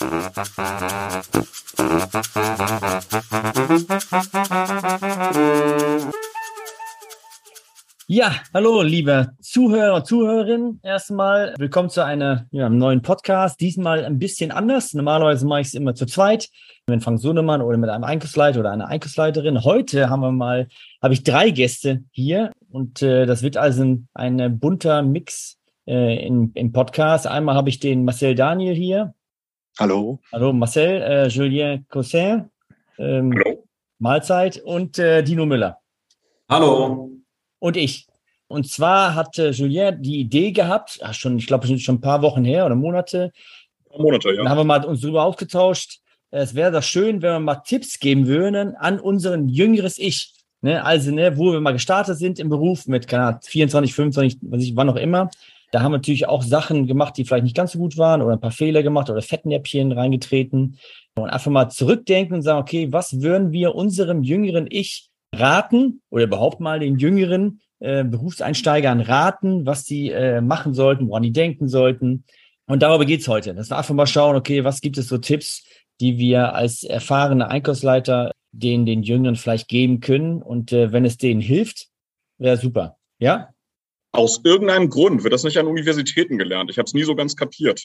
Ja, 0.00 0.06
hallo, 8.54 8.82
liebe 8.82 9.32
Zuhörer 9.40 10.04
Zuhörerinnen. 10.04 10.78
Erstmal 10.84 11.54
willkommen 11.58 11.90
zu 11.90 12.04
einer, 12.04 12.46
ja, 12.52 12.66
einem 12.66 12.78
neuen 12.78 13.02
Podcast. 13.02 13.60
Diesmal 13.60 14.04
ein 14.04 14.20
bisschen 14.20 14.52
anders. 14.52 14.94
Normalerweise 14.94 15.46
mache 15.46 15.62
ich 15.62 15.68
es 15.68 15.74
immer 15.74 15.96
zu 15.96 16.06
zweit 16.06 16.48
mit 16.86 17.02
Frank 17.02 17.20
Sohnemann 17.20 17.60
oder 17.60 17.76
mit 17.76 17.90
einem 17.90 18.04
Einkaufsleiter 18.04 18.60
oder 18.60 18.70
einer 18.70 18.86
Einkaufsleiterin. 18.86 19.64
Heute 19.64 20.08
haben 20.10 20.20
wir 20.20 20.30
mal, 20.30 20.68
habe 21.02 21.14
ich 21.14 21.24
drei 21.24 21.50
Gäste 21.50 22.04
hier 22.12 22.52
und 22.70 23.02
äh, 23.02 23.26
das 23.26 23.42
wird 23.42 23.56
also 23.56 23.82
ein, 23.82 24.08
ein 24.14 24.60
bunter 24.60 25.02
Mix 25.02 25.58
äh, 25.88 26.24
in, 26.24 26.52
im 26.54 26.72
Podcast. 26.72 27.26
Einmal 27.26 27.56
habe 27.56 27.68
ich 27.68 27.80
den 27.80 28.04
Marcel 28.04 28.36
Daniel 28.36 28.74
hier. 28.74 29.14
Hallo. 29.78 30.18
Hallo 30.32 30.52
Marcel, 30.52 31.02
äh, 31.02 31.28
Julien 31.28 31.86
Cossin. 31.88 32.50
Ähm, 32.98 33.32
Hallo. 33.32 33.64
Mahlzeit 34.00 34.60
und 34.64 34.98
äh, 34.98 35.22
Dino 35.22 35.46
Müller. 35.46 35.78
Hallo 36.48 37.12
und 37.60 37.76
ich. 37.76 38.08
Und 38.48 38.68
zwar 38.68 39.14
hatte 39.14 39.50
Julien 39.50 40.02
die 40.02 40.18
Idee 40.18 40.50
gehabt, 40.50 40.98
ach 41.00 41.14
schon, 41.14 41.38
ich 41.38 41.46
glaube, 41.46 41.68
schon 41.78 41.94
ein 41.94 42.00
paar 42.00 42.22
Wochen 42.22 42.44
her 42.44 42.66
oder 42.66 42.74
Monate. 42.74 43.30
Monate, 43.96 44.30
ja. 44.30 44.38
Dann 44.38 44.48
haben 44.48 44.58
wir 44.58 44.64
mal 44.64 44.84
uns 44.84 45.00
darüber 45.00 45.22
ausgetauscht. 45.22 46.00
Es 46.32 46.56
wäre 46.56 46.72
doch 46.72 46.82
schön, 46.82 47.22
wenn 47.22 47.34
wir 47.34 47.40
mal 47.40 47.62
Tipps 47.64 48.00
geben 48.00 48.26
würden 48.26 48.74
an 48.74 48.98
unseren 48.98 49.48
jüngeres 49.48 49.96
Ich. 49.98 50.34
Ne, 50.60 50.84
also, 50.84 51.12
ne, 51.12 51.38
wo 51.38 51.52
wir 51.52 51.60
mal 51.60 51.70
gestartet 51.70 52.18
sind 52.18 52.40
im 52.40 52.48
Beruf 52.48 52.88
mit, 52.88 53.06
keine 53.06 53.26
Ahnung, 53.26 53.40
24, 53.44 53.94
25, 53.94 54.38
was 54.42 54.60
ich, 54.60 54.74
wann 54.74 54.90
auch 54.90 54.96
immer. 54.96 55.30
Da 55.70 55.82
haben 55.82 55.92
wir 55.92 55.98
natürlich 55.98 56.28
auch 56.28 56.42
Sachen 56.42 56.86
gemacht, 56.86 57.16
die 57.16 57.24
vielleicht 57.24 57.44
nicht 57.44 57.56
ganz 57.56 57.72
so 57.72 57.78
gut 57.78 57.98
waren 57.98 58.22
oder 58.22 58.32
ein 58.34 58.40
paar 58.40 58.50
Fehler 58.50 58.82
gemacht 58.82 59.10
oder 59.10 59.22
Fettnäppchen 59.22 59.92
reingetreten. 59.92 60.78
Und 61.14 61.30
einfach 61.30 61.50
mal 61.50 61.68
zurückdenken 61.68 62.36
und 62.36 62.42
sagen, 62.42 62.60
okay, 62.60 62.92
was 62.92 63.20
würden 63.20 63.52
wir 63.52 63.74
unserem 63.74 64.22
jüngeren 64.22 64.66
Ich 64.70 65.10
raten 65.34 66.00
oder 66.10 66.24
überhaupt 66.24 66.60
mal 66.60 66.80
den 66.80 66.96
jüngeren 66.98 67.60
äh, 67.80 68.04
Berufseinsteigern 68.04 69.00
raten, 69.00 69.66
was 69.66 69.84
sie 69.84 70.10
äh, 70.10 70.40
machen 70.40 70.74
sollten, 70.74 71.08
woran 71.08 71.22
die 71.22 71.32
denken 71.32 71.68
sollten. 71.68 72.24
Und 72.66 72.82
darüber 72.82 73.04
geht's 73.04 73.28
heute. 73.28 73.54
Dass 73.54 73.70
wir 73.70 73.78
einfach 73.78 73.94
mal 73.94 74.06
schauen, 74.06 74.36
okay, 74.36 74.64
was 74.64 74.80
gibt 74.80 74.98
es 74.98 75.08
so 75.08 75.18
Tipps, 75.18 75.64
die 76.00 76.18
wir 76.18 76.54
als 76.54 76.84
erfahrene 76.84 77.48
Einkaufsleiter 77.48 78.32
den, 78.52 78.86
den 78.86 79.02
Jüngeren 79.02 79.36
vielleicht 79.36 79.68
geben 79.68 80.00
können. 80.00 80.42
Und 80.42 80.72
äh, 80.72 80.92
wenn 80.92 81.04
es 81.04 81.16
denen 81.16 81.40
hilft, 81.40 81.88
wäre 82.38 82.56
super. 82.56 82.96
Ja? 83.18 83.50
Aus 84.12 84.40
irgendeinem 84.44 84.88
Grund 84.88 85.22
wird 85.22 85.34
das 85.34 85.44
nicht 85.44 85.58
an 85.58 85.66
Universitäten 85.66 86.38
gelernt. 86.38 86.70
Ich 86.70 86.78
habe 86.78 86.86
es 86.86 86.94
nie 86.94 87.04
so 87.04 87.14
ganz 87.14 87.36
kapiert. 87.36 87.84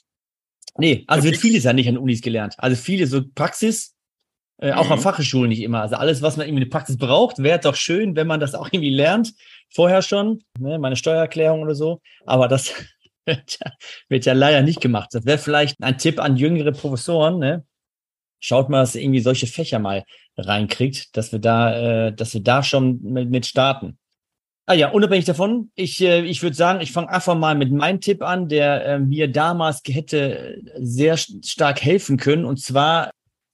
Nee, 0.78 1.04
also 1.08 1.26
wird 1.26 1.38
vieles 1.38 1.66
ja 1.66 1.74
nicht 1.74 1.88
an 1.90 1.98
Unis 1.98 2.22
gelernt. 2.22 2.56
Also 2.58 2.76
viele 2.76 3.06
so 3.08 3.22
Praxis, 3.36 3.94
äh, 4.58 4.72
auch 4.74 4.86
mhm. 4.86 4.94
an 4.94 5.00
Fachschulen 5.00 5.50
nicht 5.50 5.62
immer. 5.62 5.82
Also 5.82 5.96
alles, 5.96 6.22
was 6.22 6.38
man 6.38 6.48
irgendwie 6.48 6.64
eine 6.64 6.70
Praxis 6.70 6.98
braucht, 6.98 7.40
wäre 7.40 7.60
doch 7.60 7.76
schön, 7.76 8.16
wenn 8.16 8.28
man 8.28 8.40
das 8.40 8.56
auch 8.56 8.68
irgendwie 8.68 8.94
lernt, 8.94 9.34
vorher 9.70 10.02
schon, 10.02 10.44
ne, 10.60 10.80
meine 10.80 10.96
Steuererklärung 10.96 11.62
oder 11.62 11.76
so. 11.76 12.02
Aber 12.26 12.48
das 12.48 12.74
wird 13.26 13.58
ja, 13.60 13.72
wird 14.10 14.26
ja 14.26 14.34
leider 14.34 14.62
nicht 14.62 14.82
gemacht. 14.82 15.10
Das 15.12 15.26
wäre 15.26 15.38
vielleicht 15.38 15.82
ein 15.82 15.98
Tipp 15.98 16.20
an 16.20 16.38
jüngere 16.38 16.72
Professoren, 16.72 17.40
ne? 17.40 17.66
Schaut 18.40 18.70
mal, 18.70 18.82
dass 18.82 18.96
ihr 18.96 19.02
irgendwie 19.02 19.22
solche 19.22 19.48
Fächer 19.48 19.80
mal 19.80 20.04
reinkriegt, 20.38 21.16
dass 21.16 21.32
wir 21.32 21.40
da, 21.40 22.08
äh, 22.08 22.14
dass 22.14 22.34
wir 22.34 22.42
da 22.42 22.62
schon 22.62 23.02
mit, 23.02 23.30
mit 23.30 23.46
starten. 23.46 23.98
Ah 24.66 24.74
ja, 24.76 24.90
unabhängig 24.92 25.26
davon, 25.26 25.72
ich, 25.76 26.02
äh, 26.02 26.22
ich 26.22 26.42
würde 26.42 26.56
sagen, 26.56 26.80
ich 26.80 26.94
fange 26.94 27.10
einfach 27.10 27.36
mal 27.36 27.54
mit 27.54 27.72
meinem 27.72 28.00
Tipp 28.00 28.22
an, 28.22 28.48
der 28.48 28.86
äh, 28.86 29.00
mir 29.00 29.28
damals 29.28 29.82
hätte 29.86 30.62
sehr 30.78 31.18
stark 31.18 31.84
helfen 31.84 32.16
können. 32.16 32.46
Und 32.46 32.62
zwar 32.62 33.12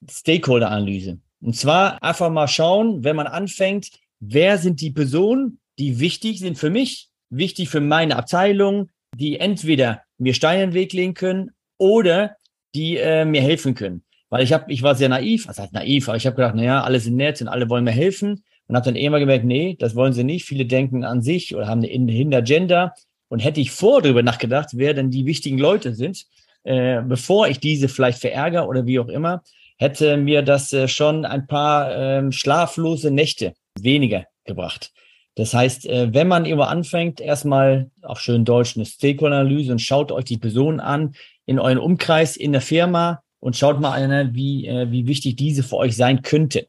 Stakeholder-Analyse. 0.07 1.17
Und 1.41 1.55
zwar 1.55 2.01
einfach 2.03 2.29
mal 2.29 2.47
schauen, 2.47 3.03
wenn 3.03 3.15
man 3.15 3.25
anfängt, 3.25 3.89
wer 4.19 4.59
sind 4.59 4.81
die 4.81 4.91
Personen, 4.91 5.59
die 5.79 5.99
wichtig 5.99 6.39
sind 6.39 6.59
für 6.59 6.69
mich, 6.69 7.09
wichtig 7.31 7.69
für 7.69 7.81
meine 7.81 8.15
Abteilung, 8.15 8.89
die 9.15 9.39
entweder 9.39 10.03
mir 10.19 10.35
Steine 10.35 10.63
in 10.63 10.69
den 10.69 10.75
Weg 10.75 10.93
legen 10.93 11.15
können 11.15 11.51
oder 11.79 12.35
die 12.75 12.97
äh, 12.97 13.25
mir 13.25 13.41
helfen 13.41 13.73
können. 13.73 14.03
Weil 14.29 14.43
ich 14.43 14.53
habe, 14.53 14.71
ich 14.71 14.83
war 14.83 14.93
sehr 14.93 15.09
naiv, 15.09 15.47
was 15.47 15.57
heißt 15.57 15.73
naiv, 15.73 16.07
aber 16.07 16.17
ich 16.17 16.27
habe 16.27 16.35
gedacht, 16.35 16.53
naja, 16.53 16.83
alle 16.83 16.99
sind 16.99 17.15
nett 17.15 17.41
und 17.41 17.47
alle 17.47 17.67
wollen 17.67 17.83
mir 17.83 17.91
helfen 17.91 18.43
und 18.69 18.75
habe 18.75 18.85
dann 18.85 18.95
immer 18.95 19.19
gemerkt, 19.19 19.45
nee, 19.45 19.75
das 19.79 19.95
wollen 19.95 20.13
sie 20.13 20.23
nicht. 20.23 20.45
Viele 20.45 20.65
denken 20.65 21.03
an 21.03 21.23
sich 21.23 21.55
oder 21.55 21.67
haben 21.67 21.83
eine 21.83 22.11
Hintergender. 22.11 22.93
Und 23.27 23.39
hätte 23.39 23.59
ich 23.59 23.71
vor 23.71 24.01
darüber 24.01 24.23
nachgedacht, 24.23 24.69
wer 24.73 24.93
denn 24.93 25.11
die 25.11 25.25
wichtigen 25.25 25.57
Leute 25.57 25.93
sind, 25.93 26.25
äh, 26.63 27.01
bevor 27.01 27.47
ich 27.47 27.59
diese 27.59 27.89
vielleicht 27.89 28.19
verärgere 28.19 28.67
oder 28.67 28.85
wie 28.85 28.99
auch 28.99 29.07
immer, 29.07 29.43
hätte 29.77 30.17
mir 30.17 30.43
das 30.43 30.71
äh, 30.71 30.87
schon 30.87 31.25
ein 31.25 31.47
paar 31.47 31.95
ähm, 31.95 32.31
schlaflose 32.31 33.11
Nächte 33.11 33.53
weniger 33.79 34.25
gebracht. 34.45 34.91
Das 35.35 35.53
heißt, 35.53 35.87
äh, 35.87 36.13
wenn 36.13 36.27
man 36.27 36.45
immer 36.45 36.69
anfängt, 36.69 37.21
erstmal 37.21 37.89
auf 38.03 38.19
schön 38.19 38.45
Deutsch 38.45 38.75
eine 38.75 38.85
Stakeholder-Analyse 38.85 39.71
und 39.71 39.79
schaut 39.79 40.11
euch 40.11 40.25
die 40.25 40.37
Personen 40.37 40.79
an 40.79 41.15
in 41.47 41.57
euren 41.57 41.79
Umkreis, 41.79 42.37
in 42.37 42.51
der 42.51 42.61
Firma 42.61 43.23
und 43.39 43.55
schaut 43.55 43.79
mal 43.79 43.93
an, 43.93 44.35
wie, 44.35 44.67
äh, 44.67 44.91
wie 44.91 45.07
wichtig 45.07 45.37
diese 45.37 45.63
für 45.63 45.77
euch 45.77 45.95
sein 45.95 46.21
könnte. 46.21 46.67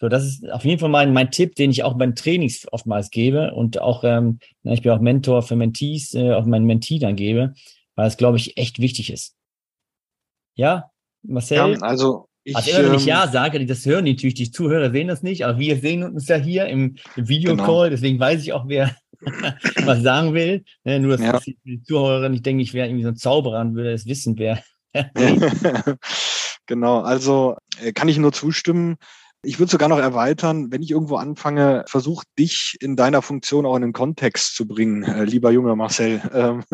So, 0.00 0.08
das 0.08 0.24
ist 0.24 0.50
auf 0.50 0.64
jeden 0.64 0.80
Fall 0.80 0.88
mein, 0.88 1.12
mein 1.12 1.30
Tipp, 1.30 1.54
den 1.54 1.70
ich 1.70 1.84
auch 1.84 1.94
beim 1.94 2.14
Trainings 2.14 2.66
oftmals 2.72 3.10
gebe 3.10 3.54
und 3.54 3.80
auch, 3.80 4.02
ähm, 4.04 4.38
ich 4.64 4.82
bin 4.82 4.92
auch 4.92 5.00
Mentor 5.00 5.42
für 5.42 5.56
Mentees, 5.56 6.14
äh, 6.14 6.32
auch 6.32 6.44
meinen 6.46 6.66
Mentee 6.66 6.98
dann 6.98 7.16
gebe, 7.16 7.54
weil 7.94 8.08
es, 8.08 8.16
glaube 8.16 8.36
ich, 8.36 8.56
echt 8.56 8.80
wichtig 8.80 9.12
ist. 9.12 9.36
Ja, 10.56 10.90
Marcel? 11.22 11.56
Ja, 11.56 11.78
also 11.80 12.28
ich, 12.42 12.54
also 12.54 12.70
immer 12.70 12.90
wenn 12.90 12.94
ich 12.96 13.02
ähm, 13.02 13.08
Ja 13.08 13.28
sage, 13.28 13.64
das 13.64 13.86
hören 13.86 14.04
natürlich, 14.04 14.34
die 14.34 14.50
Zuhörer 14.50 14.90
sehen 14.90 15.08
das 15.08 15.22
nicht, 15.22 15.44
aber 15.46 15.58
wir 15.58 15.78
sehen 15.78 16.02
uns 16.02 16.28
ja 16.28 16.36
hier 16.36 16.66
im, 16.66 16.96
im 17.16 17.28
Videocall, 17.28 17.88
genau. 17.88 17.88
deswegen 17.88 18.20
weiß 18.20 18.42
ich 18.42 18.52
auch, 18.52 18.68
wer 18.68 18.94
was 19.84 20.02
sagen 20.02 20.34
will. 20.34 20.64
Ne, 20.84 21.00
nur, 21.00 21.16
dass 21.16 21.46
ja. 21.46 21.54
die 21.64 21.82
Zuhörer 21.82 22.28
nicht 22.28 22.44
denken, 22.44 22.60
ich 22.60 22.74
wäre 22.74 22.88
irgendwie 22.88 23.04
so 23.04 23.10
ein 23.10 23.16
Zauberer 23.16 23.60
und 23.60 23.74
würde 23.74 23.92
es 23.92 24.06
wissen, 24.06 24.38
wer. 24.38 24.62
genau, 26.66 27.00
also 27.00 27.56
äh, 27.80 27.92
kann 27.92 28.08
ich 28.08 28.18
nur 28.18 28.32
zustimmen. 28.32 28.96
Ich 29.44 29.58
würde 29.58 29.70
sogar 29.70 29.88
noch 29.88 29.98
erweitern, 29.98 30.72
wenn 30.72 30.82
ich 30.82 30.90
irgendwo 30.90 31.16
anfange, 31.16 31.84
versuch 31.86 32.24
dich 32.38 32.76
in 32.80 32.96
deiner 32.96 33.22
Funktion 33.22 33.66
auch 33.66 33.76
in 33.76 33.82
den 33.82 33.92
Kontext 33.92 34.56
zu 34.56 34.66
bringen, 34.66 35.02
äh, 35.02 35.24
lieber 35.24 35.50
junger 35.50 35.76
Marcel. 35.76 36.22
Ähm, 36.32 36.64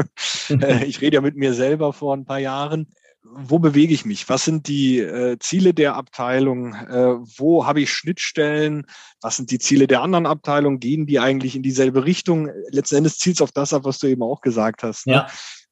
äh, 0.63 0.85
ich 0.85 1.01
rede 1.01 1.17
ja 1.17 1.21
mit 1.21 1.37
mir 1.37 1.55
selber 1.55 1.93
vor 1.93 2.17
ein 2.17 2.25
paar 2.25 2.39
Jahren 2.39 2.87
wo 3.33 3.59
bewege 3.59 3.95
ich 3.95 4.05
mich? 4.05 4.29
Was 4.29 4.45
sind 4.45 4.67
die 4.67 4.99
äh, 4.99 5.39
Ziele 5.39 5.75
der 5.75 5.95
Abteilung? 5.95 6.75
Äh, 6.75 7.17
wo 7.39 7.67
habe 7.67 7.81
ich 7.81 7.93
Schnittstellen? 7.93 8.87
Was 9.21 9.37
sind 9.37 9.51
die 9.51 9.59
Ziele 9.59 9.87
der 9.87 10.03
anderen 10.03 10.27
Abteilung? 10.27 10.81
Gehen 10.81 11.07
die 11.07 11.21
eigentlich 11.21 11.55
in 11.55 11.63
dieselbe 11.63 12.05
Richtung? 12.05 12.51
Letzten 12.71 12.97
Endes 12.97 13.19
zielt 13.19 13.37
es 13.37 13.43
auf 13.43 13.53
das 13.53 13.73
ab, 13.73 13.85
was 13.85 13.99
du 13.99 14.07
eben 14.07 14.23
auch 14.23 14.41
gesagt 14.41 14.83
hast. 14.83 15.07
Ne? 15.07 15.15
Ja. 15.15 15.27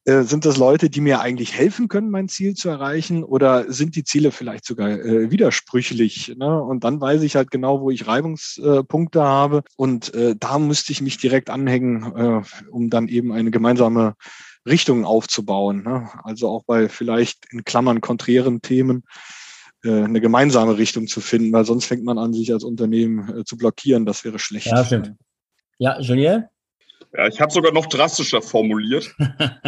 Äh, 0.09 0.23
sind 0.23 0.45
das 0.45 0.57
Leute, 0.57 0.89
die 0.89 1.01
mir 1.01 1.21
eigentlich 1.21 1.53
helfen 1.53 1.87
können, 1.87 2.09
mein 2.09 2.29
Ziel 2.29 2.55
zu 2.55 2.67
erreichen? 2.67 3.23
Oder 3.23 3.71
sind 3.71 3.95
die 3.95 4.03
Ziele 4.03 4.31
vielleicht 4.31 4.65
sogar 4.65 4.89
äh, 4.89 5.29
widersprüchlich? 5.29 6.35
Ne? 6.35 6.61
Und 6.61 6.83
dann 6.83 6.99
weiß 6.99 7.21
ich 7.21 7.35
halt 7.35 7.51
genau, 7.51 7.81
wo 7.81 7.91
ich 7.91 8.07
Reibungspunkte 8.07 9.21
habe. 9.21 9.61
Und 9.77 10.11
äh, 10.15 10.35
da 10.37 10.57
müsste 10.57 10.91
ich 10.93 11.01
mich 11.01 11.17
direkt 11.17 11.51
anhängen, 11.51 12.15
äh, 12.15 12.41
um 12.71 12.89
dann 12.89 13.07
eben 13.07 13.31
eine 13.31 13.51
gemeinsame 13.51 14.15
Richtungen 14.67 15.05
aufzubauen. 15.05 15.83
Ne? 15.83 16.09
Also 16.23 16.49
auch 16.49 16.63
bei 16.63 16.89
vielleicht 16.89 17.45
in 17.51 17.63
Klammern 17.63 18.01
konträren 18.01 18.63
Themen 18.63 19.03
äh, 19.83 19.91
eine 19.91 20.21
gemeinsame 20.21 20.79
Richtung 20.79 21.05
zu 21.05 21.21
finden, 21.21 21.53
weil 21.53 21.65
sonst 21.65 21.85
fängt 21.85 22.03
man 22.03 22.17
an, 22.17 22.33
sich 22.33 22.51
als 22.51 22.63
Unternehmen 22.63 23.45
zu 23.45 23.57
blockieren. 23.57 24.07
Das 24.07 24.23
wäre 24.23 24.39
schlecht. 24.39 24.67
Ja, 24.67 24.83
stimmt. 24.83 25.13
Ja, 25.77 25.99
Julien? 25.99 26.45
Ja, 27.13 27.27
ich 27.27 27.41
habe 27.41 27.51
sogar 27.51 27.71
noch 27.71 27.87
drastischer 27.87 28.41
formuliert. 28.41 29.15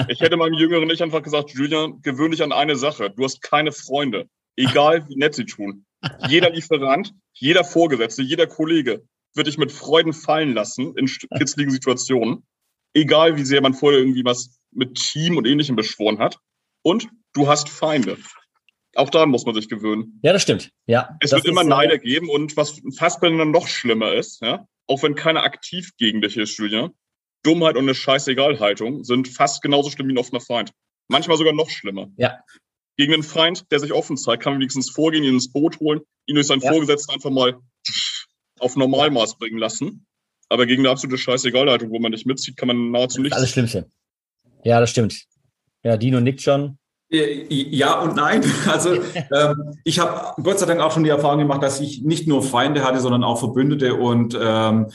ich 0.08 0.20
hätte 0.20 0.38
meinem 0.38 0.54
Jüngeren 0.54 0.88
nicht 0.88 1.02
einfach 1.02 1.24
gesagt, 1.24 1.52
Julian, 1.52 2.02
gewöhn 2.02 2.32
dich 2.32 2.44
an 2.44 2.52
eine 2.52 2.76
Sache. 2.76 3.10
Du 3.10 3.24
hast 3.24 3.42
keine 3.42 3.72
Freunde. 3.72 4.28
Egal 4.56 5.08
wie 5.08 5.16
nett 5.16 5.36
sie 5.36 5.46
tun. 5.46 5.86
Jeder 6.28 6.50
Lieferant, 6.50 7.14
jeder 7.34 7.64
Vorgesetzte, 7.64 8.22
jeder 8.22 8.48
Kollege 8.48 9.04
wird 9.34 9.48
dich 9.48 9.58
mit 9.58 9.72
Freuden 9.72 10.14
fallen 10.14 10.54
lassen 10.54 10.94
in 10.98 11.10
kitzligen 11.38 11.72
Situationen. 11.72 12.46
Egal 12.94 13.38
wie 13.38 13.46
sehr 13.46 13.62
man 13.62 13.74
vorher 13.74 14.00
irgendwie 14.00 14.26
was 14.26 14.60
mit 14.72 14.96
Team 14.96 15.38
und 15.38 15.48
Ähnlichem 15.48 15.76
beschworen 15.76 16.20
hat. 16.20 16.38
Und 16.84 17.08
du 17.34 17.48
hast 17.48 17.70
Feinde. 17.70 18.18
Auch 18.96 19.10
daran 19.10 19.30
muss 19.30 19.46
man 19.46 19.56
sich 19.56 19.70
gewöhnen. 19.70 20.20
Ja, 20.22 20.34
das 20.34 20.42
stimmt. 20.42 20.72
Ja. 20.86 21.18
Es 21.22 21.32
wird 21.32 21.46
immer 21.46 21.64
Neider 21.64 21.98
geben 21.98 22.30
und 22.30 22.58
was 22.58 22.82
fast 22.98 23.22
bei 23.22 23.30
noch 23.30 23.68
schlimmer 23.68 24.14
ist, 24.14 24.42
ja, 24.42 24.68
auch 24.88 25.02
wenn 25.04 25.16
keiner 25.16 25.44
aktiv 25.44 25.92
gegen 25.98 26.22
dich 26.22 26.36
ist, 26.36 26.58
Julia, 26.58 26.92
Dummheit 27.44 27.76
und 27.76 27.84
eine 27.84 27.96
Scheißegal-Haltung 27.96 29.04
sind 29.04 29.28
fast 29.28 29.62
genauso 29.62 29.90
schlimm 29.90 30.08
wie 30.08 30.14
ein 30.14 30.18
offener 30.18 30.42
Feind. 30.42 30.72
Manchmal 31.08 31.38
sogar 31.38 31.54
noch 31.54 31.70
schlimmer. 31.70 32.08
Ja. 32.18 32.40
Gegen 32.98 33.14
einen 33.14 33.24
Feind, 33.24 33.72
der 33.72 33.80
sich 33.80 33.94
offen 33.94 34.18
zeigt, 34.18 34.44
kann 34.44 34.54
man 34.54 34.60
wenigstens 34.60 34.92
vorgehen, 34.92 35.24
ihn 35.24 35.34
ins 35.34 35.52
Boot 35.52 35.80
holen, 35.80 36.02
ihn 36.26 36.36
durch 36.36 36.48
seinen 36.48 36.62
ja. 36.62 36.72
Vorgesetzten 36.72 37.14
einfach 37.14 37.32
mal 37.32 37.58
auf 38.60 38.76
Normalmaß 38.76 39.38
bringen 39.38 39.58
lassen. 39.58 40.06
Aber 40.50 40.66
gegen 40.66 40.82
eine 40.82 40.90
absolute 40.90 41.18
Scheißegal-Haltung, 41.18 41.92
wo 41.92 42.00
man 42.00 42.12
nicht 42.12 42.26
mitzieht, 42.26 42.58
kann 42.58 42.68
man 42.68 42.92
nahezu 42.92 43.22
nichts. 43.22 43.38
Alles 43.38 43.52
Schlimmste. 43.52 43.90
Ja, 44.64 44.80
das 44.80 44.90
stimmt. 44.90 45.26
Ja, 45.84 45.98
Dino 45.98 46.20
nickt 46.20 46.42
schon. 46.42 46.78
Äh, 47.10 47.46
ja 47.50 48.00
und 48.00 48.16
nein. 48.16 48.44
Also 48.68 48.96
ähm, 49.34 49.80
ich 49.84 50.00
habe 50.00 50.42
Gott 50.42 50.60
sei 50.60 50.66
Dank 50.66 50.82
auch 50.82 50.92
schon 50.92 51.04
die 51.04 51.10
Erfahrung 51.10 51.40
gemacht, 51.40 51.64
dass 51.64 51.80
ich 51.80 52.04
nicht 52.04 52.28
nur 52.28 52.44
Feinde 52.44 52.84
hatte, 52.84 53.00
sondern 53.00 53.24
auch 53.24 53.40
Verbündete. 53.40 53.96
Und 53.96 54.38
ähm, 54.40 54.92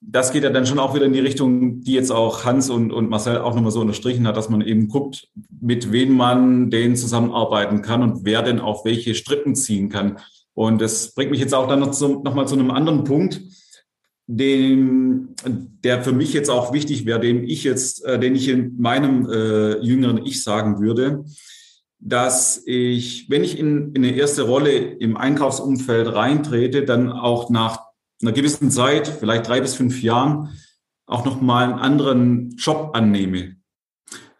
das 0.00 0.32
geht 0.32 0.44
ja 0.44 0.50
dann 0.50 0.66
schon 0.66 0.78
auch 0.78 0.94
wieder 0.94 1.06
in 1.06 1.12
die 1.12 1.20
Richtung, 1.20 1.80
die 1.80 1.94
jetzt 1.94 2.12
auch 2.12 2.44
Hans 2.44 2.70
und, 2.70 2.92
und 2.92 3.08
Marcel 3.08 3.38
auch 3.38 3.54
nochmal 3.54 3.72
so 3.72 3.80
unterstrichen 3.80 4.26
hat, 4.26 4.36
dass 4.36 4.48
man 4.48 4.60
eben 4.60 4.88
guckt, 4.88 5.28
mit 5.60 5.90
wem 5.90 6.16
man 6.16 6.70
den 6.70 6.96
zusammenarbeiten 6.96 7.82
kann 7.82 8.02
und 8.02 8.24
wer 8.24 8.42
denn 8.42 8.60
auch 8.60 8.84
welche 8.84 9.14
Strippen 9.14 9.54
ziehen 9.54 9.88
kann. 9.88 10.18
Und 10.54 10.80
das 10.80 11.14
bringt 11.14 11.30
mich 11.30 11.40
jetzt 11.40 11.54
auch 11.54 11.68
dann 11.68 11.80
noch, 11.80 11.90
zu, 11.90 12.22
noch 12.22 12.34
mal 12.34 12.46
zu 12.46 12.54
einem 12.54 12.70
anderen 12.70 13.04
Punkt 13.04 13.40
den, 14.26 15.34
der 15.84 16.02
für 16.02 16.12
mich 16.12 16.32
jetzt 16.32 16.50
auch 16.50 16.72
wichtig 16.72 17.06
wäre, 17.06 17.20
den 17.20 17.44
ich 17.44 17.62
jetzt, 17.62 18.04
äh, 18.04 18.18
den 18.18 18.34
ich 18.34 18.48
in 18.48 18.76
meinem 18.78 19.28
äh, 19.30 19.78
jüngeren 19.78 20.24
Ich 20.24 20.42
sagen 20.42 20.80
würde, 20.80 21.24
dass 21.98 22.62
ich, 22.66 23.30
wenn 23.30 23.44
ich 23.44 23.58
in, 23.58 23.92
in 23.94 24.04
eine 24.04 24.16
erste 24.16 24.42
Rolle 24.42 24.72
im 24.72 25.16
Einkaufsumfeld 25.16 26.12
reintrete, 26.12 26.84
dann 26.84 27.10
auch 27.10 27.50
nach 27.50 27.85
einer 28.22 28.32
gewissen 28.32 28.70
Zeit, 28.70 29.08
vielleicht 29.08 29.48
drei 29.48 29.60
bis 29.60 29.74
fünf 29.74 30.02
Jahren, 30.02 30.56
auch 31.06 31.24
noch 31.24 31.40
mal 31.40 31.64
einen 31.64 31.78
anderen 31.78 32.56
Job 32.56 32.90
annehme. 32.94 33.56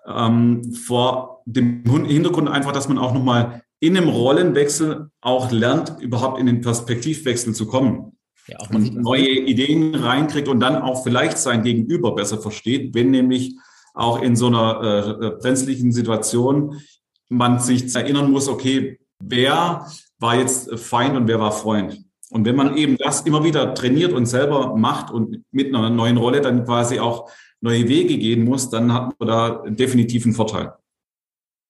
Ähm, 0.06 0.73
vor 0.75 1.43
dem 1.46 1.84
Hintergrund 2.06 2.49
einfach, 2.49 2.73
dass 2.73 2.88
man 2.88 2.99
auch 2.99 3.12
noch 3.12 3.23
mal 3.23 3.62
in 3.78 3.96
einem 3.96 4.08
Rollenwechsel 4.08 5.11
auch 5.20 5.50
lernt, 5.50 5.96
überhaupt 6.00 6.40
in 6.40 6.46
den 6.46 6.61
Perspektivwechsel 6.61 7.55
zu 7.55 7.67
kommen 7.67 8.17
ja, 8.49 8.58
auch 8.58 8.70
und 8.70 8.94
neue 8.94 9.28
Ideen 9.28 9.94
reinkriegt 9.94 10.49
und 10.49 10.61
dann 10.61 10.76
auch 10.76 11.02
vielleicht 11.02 11.38
sein 11.38 11.62
Gegenüber 11.62 12.14
besser 12.14 12.38
versteht, 12.38 12.94
wenn 12.94 13.11
nämlich 13.11 13.56
auch 13.94 14.20
in 14.23 14.37
so 14.37 14.46
einer 14.46 15.20
äh, 15.20 15.31
brenzlichen 15.40 15.93
Situation 15.93 16.81
man 17.28 17.58
sich 17.58 17.94
erinnern 17.94 18.31
muss, 18.31 18.49
okay, 18.49 19.00
wer 19.19 19.87
war 20.19 20.37
jetzt 20.37 20.78
Feind 20.78 21.17
und 21.17 21.26
wer 21.28 21.40
war 21.40 21.50
Freund? 21.50 22.05
Und 22.31 22.44
wenn 22.44 22.56
man 22.56 22.76
eben 22.76 22.96
das 22.96 23.23
immer 23.23 23.44
wieder 23.44 23.75
trainiert 23.75 24.12
und 24.12 24.26
selber 24.26 24.76
macht 24.76 25.12
und 25.12 25.44
mit 25.52 25.69
einer 25.69 25.90
neuen 25.90 26.17
Rolle 26.17 26.40
dann 26.40 26.64
quasi 26.64 26.99
auch 26.99 27.31
neue 27.61 27.88
Wege 27.88 28.19
gehen 28.19 28.44
muss, 28.44 28.69
dann 28.69 28.93
hat 28.93 29.19
man 29.19 29.28
da 29.28 29.62
definitiv 29.69 30.25
einen 30.25 30.34
Vorteil. 30.34 30.73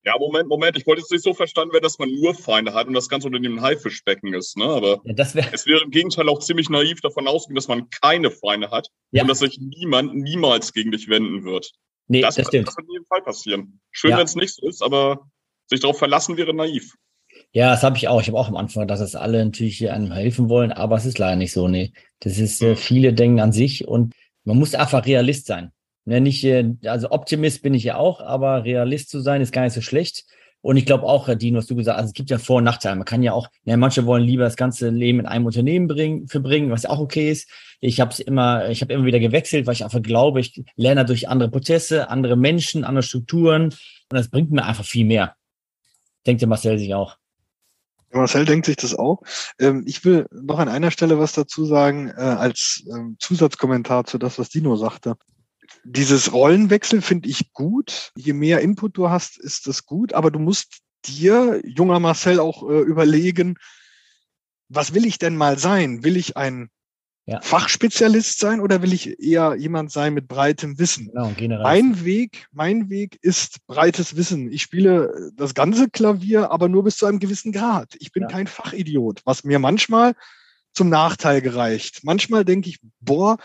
Ja, 0.06 0.14
Moment, 0.18 0.48
Moment. 0.48 0.76
Ich 0.76 0.86
wollte 0.86 1.00
jetzt 1.00 1.10
nicht 1.10 1.24
so 1.24 1.34
verstanden 1.34 1.72
werden, 1.72 1.82
dass 1.82 1.98
man 1.98 2.08
nur 2.08 2.32
Feinde 2.32 2.72
hat 2.72 2.86
und 2.86 2.94
das 2.94 3.08
Ganze 3.08 3.26
unter 3.26 3.40
dem 3.40 3.60
Haifischbecken 3.60 4.34
ist. 4.34 4.56
Ne? 4.56 4.64
Aber 4.64 5.00
ja, 5.04 5.34
wär... 5.34 5.52
es 5.52 5.66
wäre 5.66 5.82
im 5.82 5.90
Gegenteil 5.90 6.28
auch 6.28 6.38
ziemlich 6.38 6.70
naiv 6.70 7.00
davon 7.00 7.26
ausgehen, 7.26 7.56
dass 7.56 7.66
man 7.66 7.90
keine 7.90 8.30
Feinde 8.30 8.70
hat 8.70 8.88
ja. 9.10 9.22
und 9.22 9.28
dass 9.28 9.40
sich 9.40 9.58
niemand 9.58 10.14
niemals 10.14 10.72
gegen 10.72 10.92
dich 10.92 11.08
wenden 11.08 11.44
wird. 11.44 11.72
Nee, 12.06 12.20
das, 12.20 12.36
das 12.36 12.46
stimmt. 12.46 12.68
Das 12.68 12.76
wird 12.76 12.86
in 12.86 12.92
jedem 12.92 13.06
Fall 13.06 13.22
passieren. 13.22 13.80
Schön, 13.90 14.12
ja. 14.12 14.18
wenn 14.18 14.26
es 14.26 14.36
nicht 14.36 14.54
so 14.54 14.68
ist, 14.68 14.80
aber 14.80 15.28
sich 15.66 15.80
darauf 15.80 15.98
verlassen 15.98 16.36
wäre 16.36 16.54
naiv. 16.54 16.94
Ja, 17.56 17.70
das 17.70 17.82
habe 17.82 17.96
ich 17.96 18.06
auch. 18.06 18.20
Ich 18.20 18.28
habe 18.28 18.38
auch 18.38 18.48
am 18.48 18.56
Anfang 18.56 18.82
gedacht, 18.82 19.00
dass 19.00 19.14
alle 19.14 19.42
natürlich 19.42 19.78
hier 19.78 19.94
einem 19.94 20.12
helfen 20.12 20.50
wollen, 20.50 20.72
aber 20.72 20.96
es 20.96 21.06
ist 21.06 21.16
leider 21.18 21.36
nicht 21.36 21.54
so. 21.54 21.68
Nee. 21.68 21.94
Das 22.20 22.36
ist, 22.36 22.60
äh, 22.60 22.76
viele 22.76 23.14
denken 23.14 23.40
an 23.40 23.50
sich 23.52 23.88
und 23.88 24.12
man 24.44 24.58
muss 24.58 24.74
einfach 24.74 25.06
Realist 25.06 25.46
sein. 25.46 25.72
Ne, 26.04 26.20
nicht, 26.20 26.44
äh, 26.44 26.74
also 26.84 27.10
Optimist 27.12 27.62
bin 27.62 27.72
ich 27.72 27.82
ja 27.84 27.96
auch, 27.96 28.20
aber 28.20 28.64
Realist 28.64 29.08
zu 29.08 29.20
sein 29.20 29.40
ist 29.40 29.52
gar 29.52 29.62
nicht 29.62 29.72
so 29.72 29.80
schlecht. 29.80 30.26
Und 30.60 30.76
ich 30.76 30.84
glaube 30.84 31.04
auch, 31.04 31.34
Dino, 31.34 31.56
was 31.56 31.66
du 31.66 31.76
gesagt 31.76 31.96
hast, 31.96 32.02
also 32.02 32.08
es 32.10 32.12
gibt 32.12 32.28
ja 32.28 32.36
Vor- 32.36 32.58
und 32.58 32.64
Nachteile. 32.64 32.96
Man 32.96 33.06
kann 33.06 33.22
ja 33.22 33.32
auch, 33.32 33.48
ne, 33.64 33.78
manche 33.78 34.04
wollen 34.04 34.24
lieber 34.24 34.44
das 34.44 34.56
ganze 34.56 34.90
Leben 34.90 35.20
in 35.20 35.26
einem 35.26 35.46
Unternehmen 35.46 35.86
bringen, 35.88 36.28
verbringen, 36.28 36.70
was 36.70 36.84
auch 36.84 36.98
okay 36.98 37.30
ist. 37.30 37.48
Ich 37.80 38.00
habe 38.00 38.10
es 38.10 38.20
immer, 38.20 38.68
ich 38.68 38.82
habe 38.82 38.92
immer 38.92 39.06
wieder 39.06 39.18
gewechselt, 39.18 39.66
weil 39.66 39.72
ich 39.72 39.82
einfach 39.84 40.02
glaube, 40.02 40.40
ich 40.40 40.62
lerne 40.76 41.06
durch 41.06 41.30
andere 41.30 41.50
Prozesse, 41.50 42.10
andere 42.10 42.36
Menschen, 42.36 42.84
andere 42.84 43.02
Strukturen. 43.02 43.64
Und 43.64 43.74
das 44.10 44.28
bringt 44.28 44.50
mir 44.50 44.66
einfach 44.66 44.84
viel 44.84 45.06
mehr. 45.06 45.36
Denkt 46.26 46.42
der 46.42 46.48
Marcel 46.48 46.78
sich 46.78 46.92
auch. 46.92 47.16
Marcel 48.16 48.44
denkt 48.44 48.66
sich 48.66 48.76
das 48.76 48.94
auch. 48.94 49.22
Ähm, 49.58 49.84
ich 49.86 50.04
will 50.04 50.26
noch 50.30 50.58
an 50.58 50.68
einer 50.68 50.90
Stelle 50.90 51.18
was 51.18 51.32
dazu 51.32 51.64
sagen, 51.64 52.08
äh, 52.08 52.20
als 52.20 52.84
ähm, 52.90 53.16
Zusatzkommentar 53.18 54.04
zu 54.04 54.18
das, 54.18 54.38
was 54.38 54.48
Dino 54.48 54.76
sagte 54.76 55.16
dieses 55.84 56.32
Rollenwechsel 56.32 57.00
finde 57.02 57.28
ich 57.28 57.52
gut. 57.52 58.12
Je 58.16 58.32
mehr 58.32 58.60
Input 58.60 58.96
du 58.96 59.10
hast, 59.10 59.38
ist 59.38 59.66
das 59.66 59.86
gut. 59.86 60.12
Aber 60.12 60.30
du 60.30 60.38
musst 60.38 60.80
dir, 61.04 61.60
junger 61.64 62.00
Marcel, 62.00 62.40
auch 62.40 62.68
äh, 62.68 62.80
überlegen, 62.80 63.56
was 64.68 64.94
will 64.94 65.06
ich 65.06 65.18
denn 65.18 65.36
mal 65.36 65.58
sein? 65.58 66.02
Will 66.02 66.16
ich 66.16 66.36
ein 66.36 66.70
ja. 67.26 67.40
Fachspezialist 67.40 68.38
sein 68.38 68.60
oder 68.60 68.82
will 68.82 68.92
ich 68.92 69.20
eher 69.20 69.56
jemand 69.56 69.90
sein 69.90 70.14
mit 70.14 70.28
breitem 70.28 70.78
Wissen? 70.78 71.10
Genau, 71.36 71.62
mein 71.62 72.04
Weg, 72.04 72.46
mein 72.52 72.88
Weg 72.88 73.18
ist 73.20 73.66
breites 73.66 74.16
Wissen. 74.16 74.50
Ich 74.50 74.62
spiele 74.62 75.32
das 75.34 75.54
ganze 75.54 75.90
Klavier, 75.90 76.52
aber 76.52 76.68
nur 76.68 76.84
bis 76.84 76.96
zu 76.96 77.06
einem 77.06 77.18
gewissen 77.18 77.50
Grad. 77.50 77.96
Ich 77.98 78.12
bin 78.12 78.22
ja. 78.22 78.28
kein 78.28 78.46
Fachidiot, 78.46 79.22
was 79.24 79.42
mir 79.42 79.58
manchmal 79.58 80.14
zum 80.72 80.88
Nachteil 80.88 81.40
gereicht. 81.40 82.00
Manchmal 82.04 82.44
denke 82.44 82.68
ich, 82.68 82.78
boah, 83.00 83.38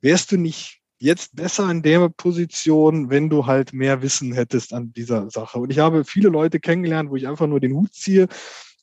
wärst 0.00 0.30
du 0.30 0.36
nicht 0.36 0.80
jetzt 0.98 1.34
besser 1.34 1.68
in 1.70 1.82
der 1.82 2.08
Position, 2.08 3.10
wenn 3.10 3.28
du 3.28 3.46
halt 3.46 3.72
mehr 3.72 4.00
Wissen 4.00 4.32
hättest 4.32 4.72
an 4.72 4.92
dieser 4.92 5.28
Sache. 5.30 5.58
Und 5.58 5.70
ich 5.70 5.80
habe 5.80 6.04
viele 6.04 6.28
Leute 6.28 6.60
kennengelernt, 6.60 7.10
wo 7.10 7.16
ich 7.16 7.26
einfach 7.26 7.46
nur 7.46 7.58
den 7.58 7.74
Hut 7.74 7.94
ziehe, 7.94 8.28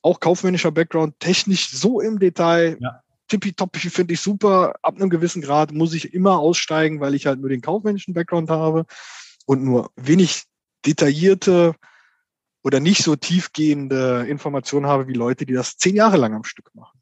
auch 0.02 0.20
kaufmännischer 0.20 0.72
Background, 0.72 1.20
technisch 1.20 1.70
so 1.70 2.02
im 2.02 2.20
Detail. 2.20 2.78
Ja. 2.82 3.02
Tippitoppi 3.32 3.90
finde 3.90 4.14
ich 4.14 4.20
super. 4.20 4.76
Ab 4.82 4.98
einem 4.98 5.10
gewissen 5.10 5.42
Grad 5.42 5.72
muss 5.72 5.94
ich 5.94 6.14
immer 6.14 6.40
aussteigen, 6.40 7.00
weil 7.00 7.16
ich 7.16 7.28
halt 7.28 7.40
nur 7.40 7.50
den 7.50 7.62
kaufmännischen 7.62 8.14
Background 8.14 8.50
habe 8.50 8.86
und 9.46 9.64
nur 9.64 9.90
wenig 9.96 10.44
detaillierte 10.86 11.74
oder 12.62 12.82
nicht 12.82 13.04
so 13.04 13.16
tiefgehende 13.16 14.26
Informationen 14.28 14.86
habe 14.86 15.08
wie 15.08 15.14
Leute, 15.14 15.46
die 15.46 15.54
das 15.54 15.78
zehn 15.78 15.96
Jahre 15.96 16.18
lang 16.18 16.34
am 16.34 16.44
Stück 16.44 16.76
machen. 16.76 17.00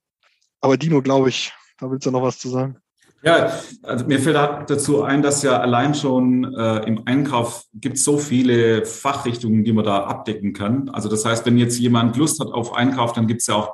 Aber 0.61 0.77
Dino, 0.77 1.01
glaube 1.01 1.29
ich, 1.29 1.51
da 1.79 1.89
willst 1.89 2.05
du 2.05 2.11
noch 2.11 2.21
was 2.21 2.37
zu 2.37 2.49
sagen. 2.49 2.77
Ja, 3.23 3.59
also 3.81 4.05
mir 4.05 4.19
fällt 4.19 4.35
dazu 4.35 5.01
ein, 5.01 5.23
dass 5.23 5.41
ja 5.41 5.59
allein 5.59 5.95
schon 5.95 6.53
äh, 6.53 6.85
im 6.85 7.07
Einkauf 7.07 7.65
gibt 7.73 7.97
es 7.97 8.03
so 8.03 8.19
viele 8.19 8.85
Fachrichtungen, 8.85 9.63
die 9.63 9.73
man 9.73 9.83
da 9.83 10.03
abdecken 10.03 10.53
kann. 10.53 10.89
Also 10.89 11.09
das 11.09 11.25
heißt, 11.25 11.43
wenn 11.47 11.57
jetzt 11.57 11.79
jemand 11.79 12.17
Lust 12.17 12.39
hat 12.39 12.49
auf 12.49 12.73
Einkauf, 12.73 13.13
dann 13.13 13.25
gibt 13.25 13.41
es 13.41 13.47
ja 13.47 13.55
auch 13.55 13.73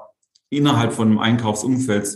innerhalb 0.49 0.93
von 0.93 1.09
einem 1.09 1.19
Einkaufsumfeld 1.19 2.15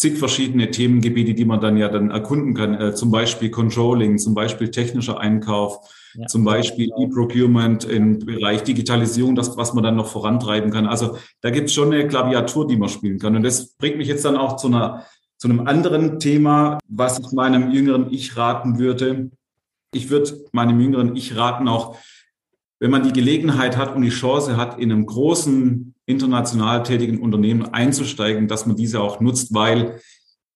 zig 0.00 0.16
verschiedene 0.16 0.70
Themengebiete, 0.70 1.34
die 1.34 1.44
man 1.44 1.60
dann 1.60 1.76
ja 1.76 1.88
dann 1.88 2.10
erkunden 2.10 2.54
kann. 2.54 2.72
Äh, 2.74 2.94
zum 2.94 3.10
Beispiel 3.10 3.50
Controlling, 3.50 4.16
zum 4.16 4.32
Beispiel 4.32 4.70
technischer 4.70 5.20
Einkauf, 5.20 5.90
ja. 6.14 6.26
zum 6.26 6.42
Beispiel 6.42 6.90
E-Procurement 6.98 7.84
im 7.84 8.18
Bereich 8.18 8.62
Digitalisierung, 8.62 9.34
das, 9.34 9.58
was 9.58 9.74
man 9.74 9.84
dann 9.84 9.96
noch 9.96 10.06
vorantreiben 10.06 10.70
kann. 10.70 10.86
Also 10.86 11.18
da 11.42 11.50
gibt 11.50 11.68
es 11.68 11.74
schon 11.74 11.92
eine 11.92 12.08
Klaviatur, 12.08 12.66
die 12.66 12.78
man 12.78 12.88
spielen 12.88 13.18
kann. 13.18 13.36
Und 13.36 13.42
das 13.42 13.74
bringt 13.74 13.98
mich 13.98 14.08
jetzt 14.08 14.24
dann 14.24 14.38
auch 14.38 14.56
zu 14.56 14.68
einer 14.68 15.04
zu 15.36 15.48
einem 15.48 15.66
anderen 15.66 16.18
Thema, 16.18 16.78
was 16.86 17.18
ich 17.18 17.32
meinem 17.32 17.70
jüngeren 17.70 18.12
Ich 18.12 18.36
raten 18.36 18.78
würde. 18.78 19.30
Ich 19.92 20.10
würde 20.10 20.44
meinem 20.52 20.80
jüngeren 20.80 21.16
Ich 21.16 21.34
raten, 21.34 21.66
auch 21.66 21.96
wenn 22.78 22.90
man 22.90 23.02
die 23.02 23.12
Gelegenheit 23.12 23.78
hat 23.78 23.96
und 23.96 24.02
die 24.02 24.10
Chance 24.10 24.58
hat, 24.58 24.78
in 24.78 24.92
einem 24.92 25.06
großen 25.06 25.94
international 26.10 26.82
tätigen 26.82 27.20
Unternehmen 27.20 27.72
einzusteigen, 27.72 28.48
dass 28.48 28.66
man 28.66 28.76
diese 28.76 29.00
auch 29.00 29.20
nutzt, 29.20 29.54
weil 29.54 30.00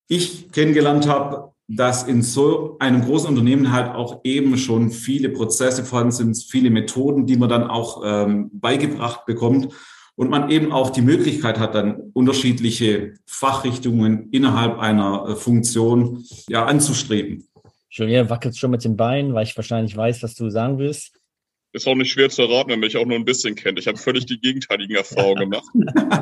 ich 0.07 0.51
kennengelernt 0.51 1.07
habe, 1.07 1.53
dass 1.67 2.03
in 2.03 2.21
so 2.21 2.77
einem 2.79 3.03
großen 3.03 3.29
Unternehmen 3.29 3.71
halt 3.71 3.95
auch 3.95 4.21
eben 4.23 4.57
schon 4.57 4.91
viele 4.91 5.29
Prozesse 5.29 5.83
vorhanden 5.83 6.11
sind, 6.11 6.37
viele 6.37 6.69
Methoden, 6.69 7.25
die 7.25 7.37
man 7.37 7.49
dann 7.49 7.63
auch 7.63 8.03
ähm, 8.05 8.51
beigebracht 8.53 9.25
bekommt 9.25 9.69
und 10.15 10.29
man 10.29 10.49
eben 10.51 10.71
auch 10.71 10.91
die 10.91 11.01
Möglichkeit 11.01 11.59
hat, 11.59 11.73
dann 11.73 12.11
unterschiedliche 12.13 13.15
Fachrichtungen 13.25 14.29
innerhalb 14.31 14.77
einer 14.77 15.29
äh, 15.29 15.35
Funktion 15.35 16.23
ja 16.47 16.65
anzustreben. 16.65 17.47
Julien 17.89 18.29
wackelt 18.29 18.57
schon 18.57 18.71
mit 18.71 18.83
den 18.83 18.95
Beinen, 18.95 19.33
weil 19.33 19.45
ich 19.45 19.55
wahrscheinlich 19.55 19.95
weiß, 19.95 20.21
was 20.21 20.35
du 20.35 20.49
sagen 20.49 20.77
willst. 20.77 21.19
Ist 21.75 21.87
auch 21.87 21.95
nicht 21.95 22.11
schwer 22.11 22.29
zu 22.29 22.43
erraten, 22.43 22.69
wenn 22.69 22.79
man 22.79 22.87
mich 22.87 22.97
auch 22.97 23.05
nur 23.05 23.17
ein 23.17 23.25
bisschen 23.25 23.55
kennt. 23.55 23.77
Ich 23.79 23.87
habe 23.87 23.97
völlig 23.97 24.25
die 24.25 24.39
gegenteiligen 24.39 24.95
Erfahrungen 24.95 25.49
gemacht. 25.49 25.67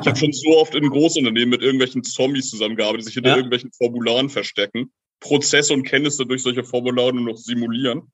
Ich 0.02 0.08
habe 0.08 0.16
schon 0.16 0.34
so 0.34 0.58
oft 0.58 0.74
in 0.74 0.90
Großunternehmen 0.90 1.50
mit 1.50 1.62
irgendwelchen 1.62 2.04
Zombies 2.04 2.50
zusammengearbeitet, 2.50 3.02
die 3.02 3.06
sich 3.06 3.14
hinter 3.14 3.32
ja. 3.32 3.36
irgendwelchen 3.36 3.72
Formularen 3.72 4.30
verstecken, 4.30 4.92
Prozesse 5.20 5.74
und 5.74 5.84
Kenntnisse 5.84 6.26
durch 6.26 6.42
solche 6.42 6.64
Formulare 6.64 7.14
nur 7.14 7.26
noch 7.26 7.38
simulieren. 7.38 8.12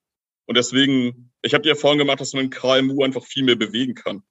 Und 0.48 0.58
deswegen, 0.58 1.32
ich 1.42 1.54
habe 1.54 1.62
die 1.62 1.70
Erfahrung 1.70 2.00
gemacht, 2.00 2.20
dass 2.20 2.34
man 2.34 2.46
in 2.46 2.50
KMU 2.50 3.04
einfach 3.04 3.24
viel 3.24 3.44
mehr 3.44 3.56
bewegen 3.56 3.96
kann 3.96 4.24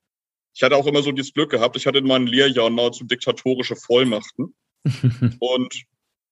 ich 0.58 0.62
hatte 0.64 0.76
auch 0.76 0.88
immer 0.88 1.02
so 1.02 1.12
dieses 1.12 1.32
Glück 1.32 1.52
gehabt, 1.52 1.76
ich 1.76 1.86
hatte 1.86 1.98
in 1.98 2.06
meinen 2.06 2.26
Lehrjahren 2.26 2.74
nahezu 2.74 3.04
diktatorische 3.04 3.76
Vollmachten. 3.76 4.56
und 5.38 5.84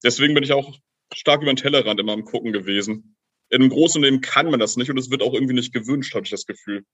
deswegen 0.02 0.34
bin 0.34 0.42
ich 0.42 0.52
auch 0.52 0.76
stark 1.14 1.42
über 1.42 1.52
den 1.52 1.56
Tellerrand 1.56 2.00
immer 2.00 2.12
am 2.12 2.24
Gucken 2.24 2.52
gewesen. 2.52 3.15
In 3.50 3.60
einem 3.60 3.70
Großunternehmen 3.70 4.20
kann 4.20 4.50
man 4.50 4.60
das 4.60 4.76
nicht 4.76 4.90
und 4.90 4.98
es 4.98 5.10
wird 5.10 5.22
auch 5.22 5.32
irgendwie 5.32 5.54
nicht 5.54 5.72
gewünscht, 5.72 6.14
habe 6.14 6.24
ich 6.24 6.30
das 6.30 6.46
Gefühl. 6.46 6.84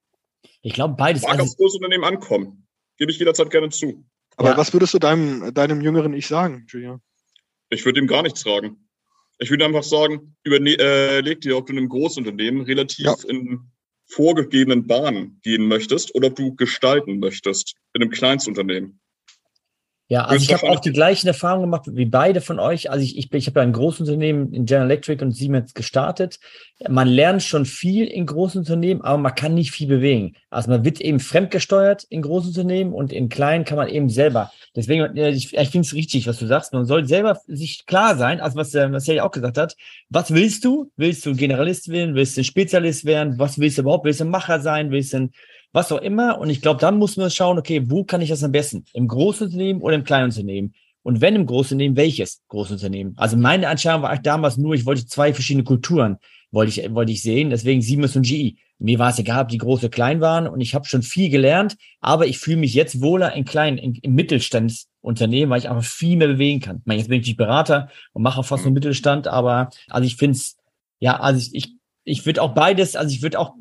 Ich 0.63 0.75
glaube, 0.75 0.95
beides. 0.97 1.23
Mag 1.23 1.33
also, 1.33 1.45
auf 1.45 1.57
Großunternehmen 1.57 2.05
ankommen. 2.05 2.67
Gebe 2.99 3.11
ich 3.11 3.19
jederzeit 3.19 3.51
gerne 3.51 3.71
zu. 3.71 4.05
Aber 4.37 4.51
ja. 4.51 4.57
was 4.57 4.73
würdest 4.73 4.95
du 4.95 4.99
deinem, 4.99 5.53
deinem 5.55 5.81
jüngeren 5.81 6.13
Ich 6.15 6.27
sagen, 6.27 6.67
Julia? 6.69 7.01
Ich 7.71 7.85
würde 7.85 8.01
ihm 8.01 8.07
gar 8.07 8.23
nichts 8.23 8.43
sagen. 8.43 8.89
Ich 9.39 9.51
würde 9.51 9.65
einfach 9.65 9.83
sagen, 9.83 10.37
überleg 10.45 10.79
äh, 10.81 11.35
dir, 11.37 11.57
ob 11.57 11.67
du 11.67 11.73
in 11.73 11.79
einem 11.79 11.89
Großunternehmen 11.89 12.63
relativ 12.63 13.07
ja. 13.07 13.17
in 13.29 13.73
vorgegebenen 14.07 14.87
Bahn 14.87 15.41
gehen 15.43 15.67
möchtest 15.67 16.15
oder 16.15 16.29
ob 16.29 16.37
du 16.37 16.55
gestalten 16.55 17.19
möchtest 17.19 17.75
in 17.95 18.03
einem 18.03 18.11
Kleinstunternehmen. 18.11 19.01
Ja, 20.13 20.27
also 20.27 20.45
ich 20.45 20.53
habe 20.53 20.69
auch 20.69 20.79
die 20.79 20.93
gleichen 20.93 21.27
Erfahrungen 21.27 21.63
gemacht 21.63 21.85
wie 21.87 22.05
beide 22.05 22.43
von 22.43 22.59
euch. 22.59 22.91
Also 22.91 23.03
ich, 23.03 23.17
ich, 23.17 23.33
ich 23.33 23.47
habe 23.47 23.61
ja 23.61 23.63
ein 23.65 23.73
Großunternehmen 23.73 24.53
in 24.53 24.67
General 24.67 24.91
Electric 24.91 25.25
und 25.25 25.33
Siemens 25.33 25.73
gestartet. 25.73 26.39
Man 26.87 27.09
lernt 27.09 27.43
schon 27.43 27.65
viel 27.65 28.05
in 28.09 28.27
großen 28.27 28.59
Unternehmen, 28.59 29.01
aber 29.01 29.17
man 29.17 29.35
kann 29.35 29.55
nicht 29.55 29.71
viel 29.71 29.89
bewegen. 29.89 30.35
Also 30.51 30.69
man 30.69 30.85
wird 30.85 31.01
eben 31.01 31.19
fremdgesteuert 31.19 32.05
in 32.11 32.21
großen 32.21 32.51
Unternehmen 32.51 32.93
und 32.93 33.11
in 33.11 33.31
kleinen 33.31 33.65
kann 33.65 33.79
man 33.79 33.89
eben 33.89 34.11
selber. 34.11 34.53
Deswegen, 34.77 35.17
ich, 35.17 35.55
ich 35.57 35.69
finde 35.71 35.87
es 35.87 35.95
richtig, 35.95 36.27
was 36.27 36.39
du 36.39 36.47
sagst. 36.47 36.75
Man 36.75 36.85
soll 36.85 37.07
selber 37.07 37.41
sich 37.47 37.87
klar 37.87 38.15
sein, 38.15 38.43
also 38.43 38.57
was, 38.57 38.75
äh, 38.75 38.93
was 38.93 39.07
ja 39.07 39.25
auch 39.25 39.31
gesagt 39.31 39.57
hat. 39.57 39.77
Was 40.11 40.35
willst 40.35 40.67
du? 40.67 40.91
Willst 40.95 41.25
du 41.25 41.35
Generalist 41.35 41.89
werden? 41.89 42.15
Willst 42.15 42.37
du 42.37 42.43
ein 42.43 42.45
Spezialist 42.45 43.07
werden? 43.07 43.39
Was 43.39 43.59
willst 43.59 43.79
du 43.79 43.83
überhaupt? 43.83 44.05
Willst 44.05 44.21
du 44.21 44.25
ein 44.25 44.31
Macher 44.31 44.61
sein? 44.61 44.91
Willst 44.91 45.15
du 45.15 45.17
ein 45.17 45.33
was 45.73 45.91
auch 45.91 46.01
immer. 46.01 46.39
Und 46.39 46.51
ich 46.51 46.61
glaube, 46.61 46.81
dann 46.81 46.99
muss 46.99 47.17
man 47.17 47.31
schauen, 47.31 47.59
okay, 47.59 47.83
wo 47.87 48.05
kann 48.05 48.21
ich 48.21 48.29
das 48.29 48.45
am 48.45 48.53
besten? 48.53 48.85
Im 48.93 49.09
Großunternehmen 49.09 49.83
oder 49.83 49.95
im 49.95 50.05
Kleinunternehmen? 50.05 50.75
Und 51.03 51.21
wenn 51.21 51.35
im 51.35 51.47
Großunternehmen, 51.47 51.97
welches 51.97 52.43
Großunternehmen? 52.49 53.15
Also 53.17 53.37
meine 53.37 53.67
Entscheidung 53.67 54.03
war 54.03 54.17
damals 54.19 54.57
nur, 54.57 54.75
ich 54.75 54.87
wollte 54.87 55.07
zwei 55.07 55.35
verschiedene 55.35 55.65
Kulturen, 55.65 56.19
wollte 56.53 56.81
ich, 56.81 56.95
wollte 56.95 57.13
ich 57.13 57.23
sehen, 57.23 57.51
deswegen 57.51 57.83
Siemens 57.83 58.15
und 58.15 58.27
GE. 58.27 58.55
Mir 58.79 58.99
war 58.99 59.11
es 59.11 59.19
egal, 59.19 59.43
ob 59.43 59.49
die 59.49 59.59
groß 59.59 59.81
oder 59.81 59.89
klein 59.89 60.21
waren 60.21 60.47
und 60.47 60.61
ich 60.61 60.75
habe 60.75 60.85
schon 60.87 61.03
viel 61.03 61.31
gelernt, 61.31 61.77
aber 62.01 62.27
ich 62.27 62.39
fühle 62.39 62.59
mich 62.59 62.75
jetzt 62.75 63.01
wohler 63.01 63.33
in 63.33 63.45
kleinen, 63.45 63.79
in, 63.79 63.95
im 63.95 64.15
Mittelstandsunternehmen, 64.15 65.51
weil 65.51 65.61
ich 65.61 65.69
einfach 65.69 65.85
viel 65.85 66.17
mehr 66.17 66.29
bewegen 66.29 66.61
kann. 66.61 66.79
Ich 66.79 66.87
meine, 66.87 66.99
jetzt 66.99 67.09
bin 67.09 67.21
ich 67.21 67.37
Berater 67.37 67.89
und 68.13 68.23
mache 68.23 68.43
fast 68.43 68.65
nur 68.65 68.73
Mittelstand, 68.73 69.29
aber 69.29 69.71
also 69.89 70.07
ich 70.07 70.17
finde 70.17 70.37
es, 70.37 70.57
ja, 71.01 71.19
also 71.19 71.39
ich, 71.39 71.55
ich, 71.55 71.75
ich 72.05 72.27
würde 72.27 72.43
auch 72.43 72.55
beides, 72.55 72.97
also 72.97 73.13
ich 73.15 73.23
würde 73.23 73.39
auch 73.39 73.55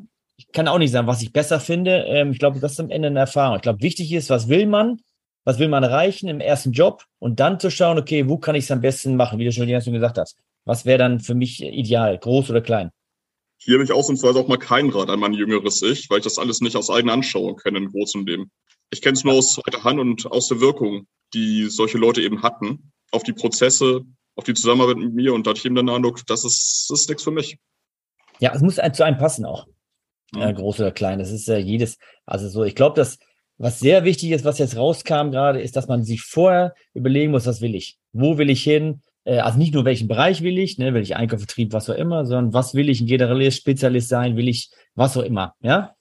kann 0.53 0.67
auch 0.67 0.77
nicht 0.77 0.91
sagen, 0.91 1.08
was 1.08 1.22
ich 1.22 1.34
besser 1.34 1.60
finde. 1.60 2.05
Ähm, 2.08 2.31
ich 2.31 2.39
glaube, 2.39 2.60
das 2.60 2.74
ist 2.74 2.79
am 2.79 2.89
Ende 2.89 3.08
eine 3.08 3.20
Erfahrung. 3.20 3.58
Ich 3.58 3.62
glaube, 3.62 3.81
wichtig 3.81 4.12
ist, 4.12 4.29
was 4.29 4.48
will 4.50 4.65
man? 4.65 5.01
Was 5.43 5.58
will 5.58 5.70
man 5.70 5.84
erreichen 5.84 6.27
im 6.27 6.39
ersten 6.39 6.72
Job? 6.72 7.05
Und 7.20 7.39
dann 7.39 7.60
zu 7.60 7.72
schauen, 7.72 7.98
okay, 7.98 8.27
wo 8.27 8.38
kann 8.38 8.55
ich 8.55 8.65
es 8.65 8.72
am 8.72 8.81
besten 8.81 9.15
machen, 9.15 9.39
wie 9.39 9.46
du 9.46 9.51
schon 9.51 9.67
gesagt 9.67 10.17
hast. 10.17 10.38
Was 10.65 10.86
wäre 10.86 11.00
dann 11.00 11.20
für 11.20 11.34
mich 11.34 11.62
ideal, 11.63 12.17
groß 12.17 12.51
oder 12.51 12.62
klein? 12.62 12.91
Hier 13.58 13.75
habe 13.75 13.84
ich 13.84 13.91
ausnahmsweise 13.91 14.39
auch 14.39 14.48
mal 14.48 14.58
keinen 14.58 14.89
Rat 14.89 15.10
an 15.10 15.20
mein 15.20 15.34
jüngeres 15.34 15.81
Ich, 15.81 16.10
weil 16.10 16.20
ich 16.20 16.24
das 16.24 16.38
alles 16.38 16.62
nicht 16.62 16.75
aus 16.75 16.89
eigener 16.89 17.13
Anschauung 17.13 17.58
kenne 17.58 17.79
in 17.79 17.89
großem 17.89 18.25
Leben. 18.25 18.51
Ich 18.91 19.01
kenne 19.01 19.13
es 19.13 19.24
nur 19.24 19.34
aus 19.34 19.53
zweiter 19.53 19.84
Hand 19.84 20.00
und 20.00 20.31
aus 20.31 20.48
der 20.48 20.60
Wirkung, 20.60 21.08
die 21.34 21.67
solche 21.70 21.98
Leute 21.98 22.22
eben 22.22 22.43
hatten, 22.43 22.91
auf 23.12 23.24
die 23.24 23.34
Prozesse, 23.34 24.01
auf 24.36 24.43
die 24.43 24.53
Zusammenarbeit 24.53 24.98
mit 24.98 25.13
mir 25.13 25.34
und 25.34 25.46
da 25.46 25.51
hatte 25.51 25.60
ich 25.60 25.65
eben 25.65 25.75
den 25.75 25.89
Eindruck, 25.89 26.25
das 26.27 26.43
ist, 26.43 26.88
das 26.89 27.01
ist 27.01 27.10
nichts 27.10 27.24
für 27.24 27.31
mich. 27.31 27.58
Ja, 28.39 28.53
es 28.53 28.62
muss 28.62 28.75
zu 28.75 29.05
einem 29.05 29.17
passen 29.17 29.46
auch 29.46 29.67
äh, 30.36 30.54
groß 30.54 30.80
oder 30.80 30.92
klein. 30.92 31.20
Das 31.20 31.32
ist 31.32 31.48
äh, 31.50 31.58
jedes, 31.58 31.98
also 32.26 32.48
so, 32.50 32.64
ich 32.64 32.76
glaube, 32.76 32.96
dass 32.96 33.20
was 33.58 33.80
sehr 33.80 34.04
wichtig 34.04 34.32
ist, 34.32 34.44
was 34.44 34.58
jetzt 34.58 34.76
rauskam 34.76 35.30
gerade, 35.30 35.62
ist, 35.62 35.76
dass 35.76 35.88
man 35.88 36.04
sich 36.04 36.24
vorher 36.24 36.74
überlegen 36.94 37.32
muss, 37.32 37.46
was 37.46 37.62
will 37.62 37.76
ich? 37.76 38.00
Wo 38.12 38.40
will 38.40 38.50
ich 38.50 38.64
hin? 38.64 39.02
Äh, 39.24 39.38
also 39.38 39.60
nicht 39.60 39.74
nur 39.74 39.86
welchen 39.86 40.08
Bereich 40.08 40.42
will 40.42 40.58
ich, 40.58 40.78
ne, 40.78 40.94
will 40.94 41.04
ich 41.04 41.16
Einkauf, 41.16 41.40
Vertrieb, 41.40 41.74
was 41.74 41.90
auch 41.90 41.96
immer, 41.96 42.26
sondern 42.26 42.54
was 42.54 42.74
will 42.74 42.90
ich 42.90 43.02
ein 43.02 43.08
Generalist, 43.08 43.58
Spezialist 43.58 44.10
sein, 44.10 44.36
will 44.36 44.48
ich 44.48 44.72
was 44.96 45.16
auch 45.16 45.24
immer, 45.24 45.56
ja? 45.62 45.96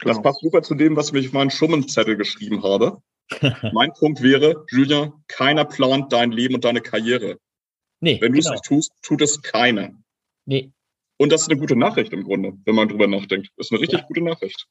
Das 0.00 0.16
genau. 0.16 0.22
passt 0.22 0.40
super 0.40 0.62
zu 0.62 0.74
dem, 0.74 0.96
was 0.96 1.12
ich 1.12 1.28
auf 1.28 1.32
meinen 1.32 1.50
Schummenzettel 1.50 2.16
geschrieben 2.16 2.62
habe. 2.62 3.02
mein 3.72 3.92
Punkt 3.92 4.22
wäre, 4.22 4.64
Julian, 4.70 5.12
keiner 5.26 5.64
plant 5.64 6.12
dein 6.12 6.32
Leben 6.32 6.54
und 6.54 6.64
deine 6.64 6.80
Karriere. 6.80 7.38
Nee, 8.00 8.18
Wenn 8.20 8.32
du 8.32 8.38
genau. 8.38 8.50
es 8.50 8.60
nicht 8.60 8.64
tust, 8.64 8.92
tut 9.02 9.22
es 9.22 9.42
keiner. 9.42 9.90
Nee, 10.46 10.72
und 11.18 11.32
das 11.32 11.42
ist 11.42 11.50
eine 11.50 11.60
gute 11.60 11.76
Nachricht 11.76 12.12
im 12.12 12.24
Grunde, 12.24 12.54
wenn 12.64 12.74
man 12.74 12.88
drüber 12.88 13.06
nachdenkt. 13.06 13.50
Das 13.56 13.66
ist 13.66 13.72
eine 13.72 13.80
richtig 13.80 14.00
ja. 14.00 14.06
gute 14.06 14.22
Nachricht. 14.22 14.66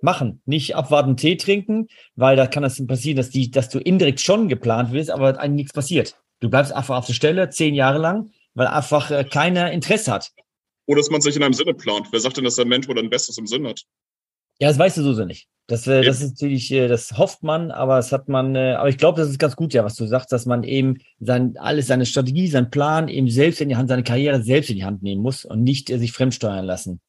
Machen, 0.00 0.42
nicht 0.44 0.74
abwarten, 0.74 1.16
Tee 1.16 1.36
trinken, 1.36 1.86
weil 2.16 2.36
da 2.36 2.48
kann 2.48 2.64
es 2.64 2.84
passieren, 2.86 3.16
dass, 3.16 3.30
die, 3.30 3.50
dass 3.50 3.68
du 3.68 3.78
indirekt 3.78 4.20
schon 4.20 4.48
geplant 4.48 4.92
wirst, 4.92 5.10
aber 5.10 5.38
eigentlich 5.38 5.62
nichts 5.62 5.72
passiert. 5.72 6.20
Du 6.40 6.50
bleibst 6.50 6.72
einfach 6.72 6.98
auf 6.98 7.06
der 7.06 7.14
Stelle 7.14 7.50
zehn 7.50 7.74
Jahre 7.74 7.98
lang, 7.98 8.32
weil 8.54 8.66
einfach 8.66 9.12
äh, 9.12 9.24
keiner 9.24 9.70
Interesse 9.70 10.10
hat. 10.10 10.32
Oder 10.86 10.98
dass 10.98 11.10
man 11.10 11.20
sich 11.20 11.36
in 11.36 11.44
einem 11.44 11.54
Sinne 11.54 11.74
plant. 11.74 12.08
Wer 12.10 12.18
sagt 12.18 12.36
denn, 12.36 12.44
dass 12.44 12.56
der 12.56 12.66
Mentor 12.66 12.96
dann 12.96 13.08
Bestes 13.08 13.38
im 13.38 13.46
Sinn 13.46 13.66
hat? 13.66 13.82
Ja, 14.58 14.68
das 14.68 14.78
weißt 14.78 14.96
du 14.96 15.12
so 15.12 15.24
nicht. 15.24 15.48
Das, 15.68 15.86
äh, 15.86 16.02
das 16.02 16.20
ist 16.20 16.30
natürlich, 16.32 16.70
äh, 16.72 16.88
das 16.88 17.16
hofft 17.16 17.42
man, 17.42 17.70
aber 17.70 17.96
das 17.96 18.12
hat 18.12 18.28
man, 18.28 18.56
äh, 18.56 18.74
aber 18.74 18.88
ich 18.88 18.98
glaube, 18.98 19.20
das 19.20 19.30
ist 19.30 19.38
ganz 19.38 19.56
gut, 19.56 19.72
ja, 19.72 19.84
was 19.84 19.94
du 19.94 20.06
sagst, 20.06 20.32
dass 20.32 20.44
man 20.44 20.64
eben 20.64 20.98
sein, 21.20 21.56
alles, 21.56 21.86
seine 21.86 22.04
Strategie, 22.04 22.48
seinen 22.48 22.70
Plan 22.70 23.08
eben 23.08 23.30
selbst 23.30 23.60
in 23.60 23.68
die 23.68 23.76
Hand, 23.76 23.88
seine 23.88 24.02
Karriere 24.02 24.42
selbst 24.42 24.70
in 24.70 24.76
die 24.76 24.84
Hand 24.84 25.02
nehmen 25.02 25.22
muss 25.22 25.44
und 25.44 25.62
nicht 25.62 25.88
äh, 25.90 25.98
sich 25.98 26.12
fremdsteuern 26.12 26.64
lassen. 26.64 27.00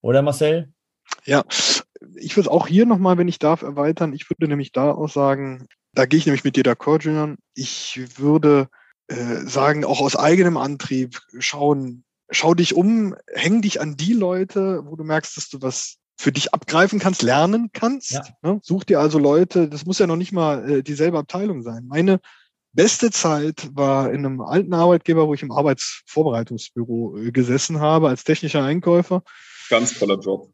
Oder 0.00 0.22
Marcel? 0.22 0.72
Ja, 1.24 1.44
ich 2.16 2.36
würde 2.36 2.50
auch 2.50 2.66
hier 2.66 2.86
nochmal, 2.86 3.18
wenn 3.18 3.28
ich 3.28 3.38
darf, 3.38 3.62
erweitern. 3.62 4.12
Ich 4.12 4.28
würde 4.28 4.48
nämlich 4.48 4.72
da 4.72 4.90
auch 4.90 5.08
sagen, 5.08 5.68
da 5.94 6.06
gehe 6.06 6.18
ich 6.18 6.26
nämlich 6.26 6.44
mit 6.44 6.56
dir 6.56 6.64
d'accord, 6.64 7.04
Julian. 7.04 7.38
Ich 7.54 8.00
würde 8.16 8.68
äh, 9.06 9.36
sagen, 9.46 9.84
auch 9.84 10.00
aus 10.00 10.16
eigenem 10.16 10.56
Antrieb 10.56 11.20
schauen, 11.38 12.04
schau 12.30 12.54
dich 12.54 12.74
um, 12.74 13.14
häng 13.32 13.62
dich 13.62 13.80
an 13.80 13.96
die 13.96 14.14
Leute, 14.14 14.82
wo 14.86 14.96
du 14.96 15.04
merkst, 15.04 15.36
dass 15.36 15.48
du 15.48 15.62
was 15.62 15.98
für 16.16 16.32
dich 16.32 16.54
abgreifen 16.54 16.98
kannst, 16.98 17.22
lernen 17.22 17.70
kannst. 17.72 18.12
Ja. 18.12 18.24
Ne? 18.42 18.60
Such 18.62 18.84
dir 18.84 19.00
also 19.00 19.18
Leute, 19.18 19.68
das 19.68 19.86
muss 19.86 19.98
ja 19.98 20.06
noch 20.06 20.16
nicht 20.16 20.32
mal 20.32 20.70
äh, 20.70 20.82
dieselbe 20.82 21.18
Abteilung 21.18 21.62
sein. 21.62 21.86
Meine 21.86 22.20
beste 22.72 23.10
Zeit 23.10 23.68
war 23.74 24.10
in 24.12 24.24
einem 24.24 24.40
alten 24.40 24.74
Arbeitgeber, 24.74 25.26
wo 25.26 25.34
ich 25.34 25.42
im 25.42 25.52
Arbeitsvorbereitungsbüro 25.52 27.18
äh, 27.18 27.32
gesessen 27.32 27.80
habe 27.80 28.08
als 28.08 28.24
technischer 28.24 28.62
Einkäufer. 28.62 29.22
Ganz 29.68 29.98
toller 29.98 30.18
Job. 30.18 30.52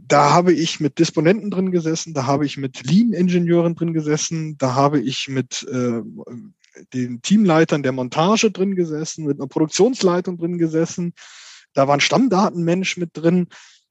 Da 0.00 0.32
habe 0.32 0.52
ich 0.52 0.80
mit 0.80 0.98
Disponenten 0.98 1.50
drin 1.50 1.72
gesessen, 1.72 2.14
da 2.14 2.24
habe 2.24 2.46
ich 2.46 2.56
mit 2.56 2.84
Lean-Ingenieuren 2.84 3.74
drin 3.74 3.92
gesessen, 3.92 4.56
da 4.56 4.74
habe 4.74 5.00
ich 5.00 5.28
mit 5.28 5.66
äh, 5.70 6.00
den 6.94 7.20
Teamleitern 7.22 7.82
der 7.82 7.92
Montage 7.92 8.50
drin 8.50 8.76
gesessen, 8.76 9.26
mit 9.26 9.38
einer 9.38 9.48
Produktionsleitung 9.48 10.38
drin 10.38 10.58
gesessen. 10.58 11.12
Da 11.74 11.86
war 11.86 11.94
ein 11.94 12.00
Stammdatenmensch 12.00 12.96
mit 12.96 13.10
drin. 13.12 13.48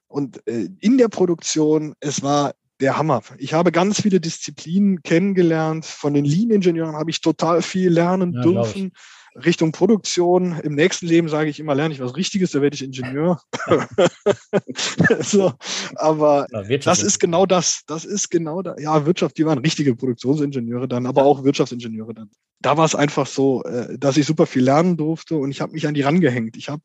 Und 0.09 0.45
äh, 0.47 0.67
in 0.79 0.97
der 0.97 1.07
Produktion, 1.07 1.93
es 2.01 2.21
war 2.21 2.53
der 2.81 2.97
Hammer. 2.97 3.21
Ich 3.37 3.53
habe 3.53 3.71
ganz 3.71 4.01
viele 4.01 4.19
Disziplinen 4.19 5.01
kennengelernt. 5.03 5.85
Von 5.85 6.13
den 6.13 6.25
Lean-Ingenieuren 6.25 6.95
habe 6.95 7.09
ich 7.09 7.21
total 7.21 7.61
viel 7.61 7.89
lernen 7.89 8.33
ja, 8.33 8.41
dürfen. 8.41 8.91
Richtung 9.35 9.71
Produktion. 9.71 10.59
Im 10.63 10.75
nächsten 10.75 11.05
Leben 11.05 11.29
sage 11.29 11.49
ich 11.49 11.59
immer, 11.59 11.75
lerne 11.75 11.93
ich 11.93 11.99
was 11.99 12.15
Richtiges, 12.15 12.51
da 12.51 12.61
werde 12.61 12.75
ich 12.75 12.83
Ingenieur. 12.83 13.39
so, 15.19 15.53
aber 15.95 16.47
ja, 16.51 16.77
das 16.77 17.03
ist 17.03 17.19
genau 17.19 17.45
das. 17.45 17.83
Das 17.85 18.05
ist 18.05 18.29
genau 18.29 18.61
da. 18.61 18.75
Ja, 18.79 19.05
Wirtschaft, 19.05 19.37
die 19.37 19.45
waren 19.45 19.59
richtige 19.59 19.95
Produktionsingenieure 19.95 20.87
dann, 20.87 21.05
aber 21.05 21.25
auch 21.25 21.43
Wirtschaftsingenieure 21.43 22.13
dann. 22.13 22.31
Da 22.61 22.77
war 22.77 22.85
es 22.85 22.95
einfach 22.95 23.27
so, 23.27 23.63
äh, 23.63 23.97
dass 23.97 24.17
ich 24.17 24.25
super 24.25 24.45
viel 24.45 24.63
lernen 24.63 24.97
durfte 24.97 25.35
und 25.35 25.51
ich 25.51 25.61
habe 25.61 25.73
mich 25.73 25.87
an 25.87 25.93
die 25.93 26.01
rangehängt. 26.01 26.57
Ich 26.57 26.69
habe 26.69 26.81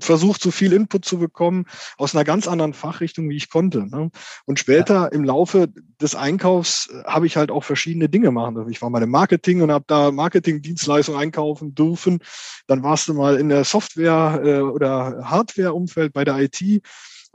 versucht, 0.00 0.42
so 0.42 0.50
viel 0.50 0.72
Input 0.72 1.04
zu 1.04 1.18
bekommen 1.18 1.66
aus 1.98 2.14
einer 2.14 2.24
ganz 2.24 2.48
anderen 2.48 2.72
Fachrichtung, 2.72 3.28
wie 3.28 3.36
ich 3.36 3.50
konnte. 3.50 3.86
Ne? 3.86 4.10
Und 4.46 4.58
später 4.58 4.94
ja. 4.94 5.06
im 5.06 5.24
Laufe 5.24 5.68
des 6.00 6.14
Einkaufs 6.14 6.88
äh, 6.88 7.04
habe 7.04 7.26
ich 7.26 7.36
halt 7.36 7.50
auch 7.50 7.64
verschiedene 7.64 8.08
Dinge 8.08 8.30
machen 8.30 8.54
dürfen. 8.54 8.70
Ich 8.70 8.82
war 8.82 8.90
mal 8.90 9.02
im 9.02 9.10
Marketing 9.10 9.62
und 9.62 9.70
habe 9.70 9.84
da 9.86 10.10
Marketingdienstleistungen 10.10 11.20
einkaufen 11.20 11.74
dürfen. 11.74 12.20
Dann 12.66 12.82
warst 12.82 13.08
du 13.08 13.14
mal 13.14 13.36
in 13.36 13.48
der 13.48 13.64
Software- 13.64 14.40
äh, 14.42 14.60
oder 14.60 15.22
Hardware-Umfeld 15.24 16.12
bei 16.12 16.24
der 16.24 16.38
IT. 16.38 16.82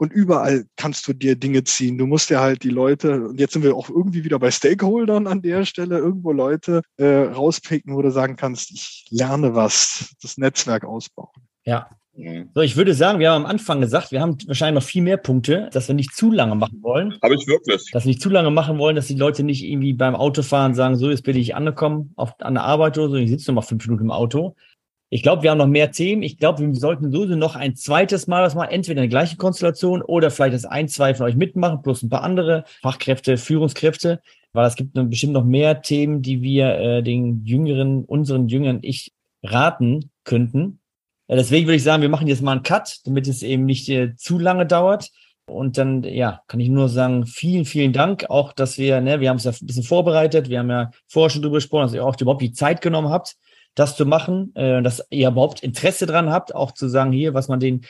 Und 0.00 0.12
überall 0.12 0.64
kannst 0.76 1.08
du 1.08 1.12
dir 1.12 1.34
Dinge 1.34 1.64
ziehen. 1.64 1.98
Du 1.98 2.06
musst 2.06 2.30
ja 2.30 2.40
halt 2.40 2.62
die 2.62 2.70
Leute, 2.70 3.28
und 3.28 3.40
jetzt 3.40 3.52
sind 3.52 3.64
wir 3.64 3.74
auch 3.74 3.90
irgendwie 3.90 4.22
wieder 4.22 4.38
bei 4.38 4.52
Stakeholdern 4.52 5.26
an 5.26 5.42
der 5.42 5.64
Stelle, 5.64 5.98
irgendwo 5.98 6.30
Leute 6.30 6.82
äh, 6.98 7.04
rauspicken, 7.06 7.96
wo 7.96 8.02
du 8.02 8.12
sagen 8.12 8.36
kannst, 8.36 8.70
ich 8.70 9.06
lerne 9.10 9.56
was, 9.56 10.14
das 10.22 10.38
Netzwerk 10.38 10.84
ausbauen. 10.84 11.32
Ja, 11.64 11.90
Mhm. 12.18 12.50
So, 12.52 12.62
ich 12.62 12.76
würde 12.76 12.94
sagen, 12.94 13.20
wir 13.20 13.30
haben 13.30 13.44
am 13.44 13.50
Anfang 13.50 13.80
gesagt, 13.80 14.10
wir 14.10 14.20
haben 14.20 14.36
wahrscheinlich 14.46 14.82
noch 14.82 14.88
viel 14.88 15.02
mehr 15.02 15.16
Punkte, 15.16 15.70
dass 15.72 15.86
wir 15.86 15.94
nicht 15.94 16.14
zu 16.14 16.32
lange 16.32 16.56
machen 16.56 16.82
wollen. 16.82 17.16
Habe 17.22 17.36
ich 17.36 17.46
wirklich. 17.46 17.90
Dass 17.92 18.04
wir 18.04 18.10
nicht 18.10 18.20
zu 18.20 18.28
lange 18.28 18.50
machen 18.50 18.78
wollen, 18.78 18.96
dass 18.96 19.06
die 19.06 19.14
Leute 19.14 19.44
nicht 19.44 19.64
irgendwie 19.64 19.92
beim 19.92 20.16
Autofahren 20.16 20.74
sagen, 20.74 20.96
so, 20.96 21.10
jetzt 21.10 21.22
bin 21.22 21.36
ich 21.36 21.54
angekommen 21.54 22.12
auf, 22.16 22.34
an 22.40 22.54
der 22.54 22.64
Arbeit 22.64 22.98
oder 22.98 23.10
so, 23.10 23.16
ich 23.16 23.30
sitze 23.30 23.52
noch 23.52 23.56
mal 23.56 23.62
fünf 23.62 23.86
Minuten 23.86 24.04
im 24.04 24.10
Auto. 24.10 24.56
Ich 25.10 25.22
glaube, 25.22 25.42
wir 25.42 25.50
haben 25.50 25.58
noch 25.58 25.68
mehr 25.68 25.90
Themen. 25.92 26.22
Ich 26.22 26.36
glaube, 26.38 26.60
wir 26.60 26.74
sollten 26.74 27.10
sowieso 27.10 27.36
noch 27.36 27.56
ein 27.56 27.76
zweites 27.76 28.26
Mal 28.26 28.42
was 28.42 28.54
machen, 28.54 28.70
entweder 28.70 29.00
eine 29.00 29.08
gleiche 29.08 29.36
Konstellation 29.36 30.02
oder 30.02 30.30
vielleicht 30.30 30.54
das 30.54 30.66
ein, 30.66 30.88
zwei 30.88 31.14
von 31.14 31.26
euch 31.26 31.36
mitmachen, 31.36 31.82
plus 31.82 32.02
ein 32.02 32.10
paar 32.10 32.24
andere 32.24 32.64
Fachkräfte, 32.82 33.38
Führungskräfte, 33.38 34.20
weil 34.52 34.66
es 34.66 34.74
gibt 34.74 34.90
bestimmt 34.92 35.32
noch 35.32 35.44
mehr 35.44 35.82
Themen, 35.82 36.20
die 36.20 36.42
wir 36.42 36.78
äh, 36.78 37.02
den 37.02 37.44
Jüngeren, 37.44 38.04
unseren 38.04 38.48
Jüngern 38.48 38.80
ich 38.82 39.12
raten 39.42 40.10
könnten. 40.24 40.77
Ja, 41.28 41.36
deswegen 41.36 41.66
würde 41.66 41.76
ich 41.76 41.82
sagen, 41.82 42.02
wir 42.02 42.08
machen 42.08 42.26
jetzt 42.26 42.42
mal 42.42 42.52
einen 42.52 42.62
Cut, 42.62 43.00
damit 43.04 43.28
es 43.28 43.42
eben 43.42 43.64
nicht 43.64 43.88
äh, 43.88 44.16
zu 44.16 44.38
lange 44.38 44.66
dauert. 44.66 45.10
Und 45.46 45.78
dann, 45.78 46.02
ja, 46.02 46.42
kann 46.46 46.60
ich 46.60 46.68
nur 46.68 46.88
sagen, 46.88 47.26
vielen, 47.26 47.64
vielen 47.64 47.92
Dank. 47.92 48.28
Auch, 48.28 48.52
dass 48.52 48.78
wir, 48.78 49.00
ne, 49.00 49.20
wir 49.20 49.30
haben 49.30 49.36
es 49.36 49.44
ja 49.44 49.52
ein 49.52 49.66
bisschen 49.66 49.82
vorbereitet. 49.82 50.48
Wir 50.48 50.58
haben 50.58 50.70
ja 50.70 50.90
vorher 51.06 51.30
schon 51.30 51.42
drüber 51.42 51.56
gesprochen, 51.56 51.84
dass 51.84 51.94
ihr 51.94 52.04
auch 52.04 52.20
überhaupt 52.20 52.42
die 52.42 52.52
Zeit 52.52 52.80
genommen 52.80 53.08
habt, 53.08 53.36
das 53.74 53.96
zu 53.96 54.04
machen, 54.06 54.54
äh, 54.56 54.82
dass 54.82 55.06
ihr 55.10 55.28
überhaupt 55.28 55.62
Interesse 55.62 56.06
dran 56.06 56.30
habt, 56.30 56.54
auch 56.54 56.72
zu 56.72 56.88
sagen, 56.88 57.12
hier, 57.12 57.32
was 57.32 57.48
man 57.48 57.60
den 57.60 57.82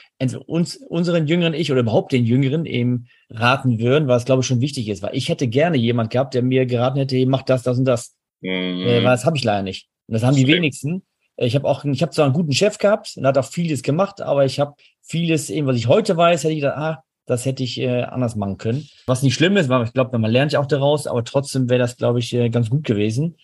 uns, 0.47 0.76
unseren 0.76 1.26
jüngeren 1.26 1.54
Ich 1.54 1.73
oder 1.73 1.80
überhaupt 1.80 2.12
den 2.12 2.25
Jüngeren 2.25 2.66
eben 2.66 3.07
raten 3.30 3.78
würden, 3.80 4.07
was 4.07 4.25
glaube 4.25 4.40
ich 4.40 4.47
schon 4.47 4.61
wichtig 4.61 4.88
ist, 4.88 5.02
weil 5.02 5.16
ich 5.16 5.28
hätte 5.28 5.49
gerne 5.49 5.76
jemand 5.76 6.11
gehabt, 6.11 6.35
der 6.35 6.42
mir 6.42 6.66
geraten 6.66 6.99
hätte, 6.99 7.25
mach 7.26 7.42
das, 7.42 7.62
das 7.62 7.78
und 7.78 7.87
das. 7.87 8.14
Mhm. 8.40 8.50
Äh, 8.50 8.97
weil 8.97 9.02
das 9.04 9.25
habe 9.25 9.37
ich 9.37 9.45
leider 9.45 9.62
nicht. 9.62 9.88
Und 10.07 10.14
das 10.14 10.23
haben 10.23 10.37
die 10.37 10.47
wenigsten. 10.47 11.02
Ich 11.40 11.54
habe 11.54 11.68
auch, 11.68 11.85
ich 11.85 12.02
habe 12.02 12.11
zwar 12.11 12.25
einen 12.25 12.35
guten 12.35 12.52
Chef 12.52 12.78
gehabt 12.78 13.14
und 13.16 13.25
hat 13.25 13.38
auch 13.38 13.45
vieles 13.45 13.83
gemacht, 13.83 14.21
aber 14.21 14.45
ich 14.45 14.59
habe 14.59 14.75
vieles, 15.02 15.50
eben 15.50 15.68
was 15.68 15.76
ich 15.76 15.87
heute 15.87 16.16
weiß, 16.16 16.42
hätte 16.42 16.52
ich 16.52 16.61
gedacht, 16.61 16.78
ah, 16.78 17.04
das 17.26 17.45
hätte 17.45 17.62
ich 17.62 17.78
äh, 17.78 18.02
anders 18.02 18.35
machen 18.35 18.59
können. 18.59 18.88
Was 19.07 19.23
nicht 19.23 19.35
schlimm 19.35 19.57
ist, 19.57 19.68
weil 19.68 19.85
ich 19.85 19.92
glaube, 19.92 20.18
man 20.18 20.30
lernt 20.30 20.52
ja 20.52 20.61
auch 20.61 20.66
daraus, 20.66 21.07
aber 21.07 21.23
trotzdem 21.23 21.71
wäre 21.71 21.78
das, 21.78 21.97
glaube 21.97 22.18
ich, 22.18 22.35
äh, 22.35 22.50
ganz 22.50 22.71
gut 22.71 22.85
gewesen. 22.85 23.37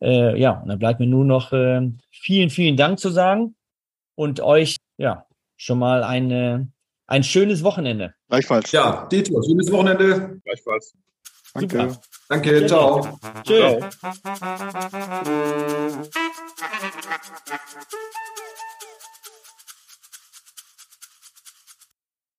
Äh, 0.00 0.40
ja, 0.40 0.52
und 0.52 0.68
dann 0.68 0.78
bleibt 0.78 1.00
mir 1.00 1.06
nur 1.06 1.24
noch 1.24 1.52
äh, 1.52 1.90
vielen, 2.10 2.48
vielen 2.48 2.76
Dank 2.76 2.98
zu 2.98 3.10
sagen 3.10 3.56
und 4.14 4.40
euch, 4.40 4.76
ja, 4.96 5.26
schon 5.56 5.80
mal 5.80 6.04
eine, 6.04 6.68
ein 7.06 7.24
schönes 7.24 7.62
Wochenende. 7.62 8.14
Gleichfalls. 8.28 8.72
Ja, 8.72 9.06
Dieter, 9.10 9.42
schönes 9.44 9.70
Wochenende. 9.70 10.40
Gleichfalls. 10.44 10.94
Danke. 11.52 11.90
Super. 11.90 12.00
Danke, 12.28 12.66
ciao. 12.66 13.18
Tschüss. 13.42 13.78
Ciao. 13.80 13.88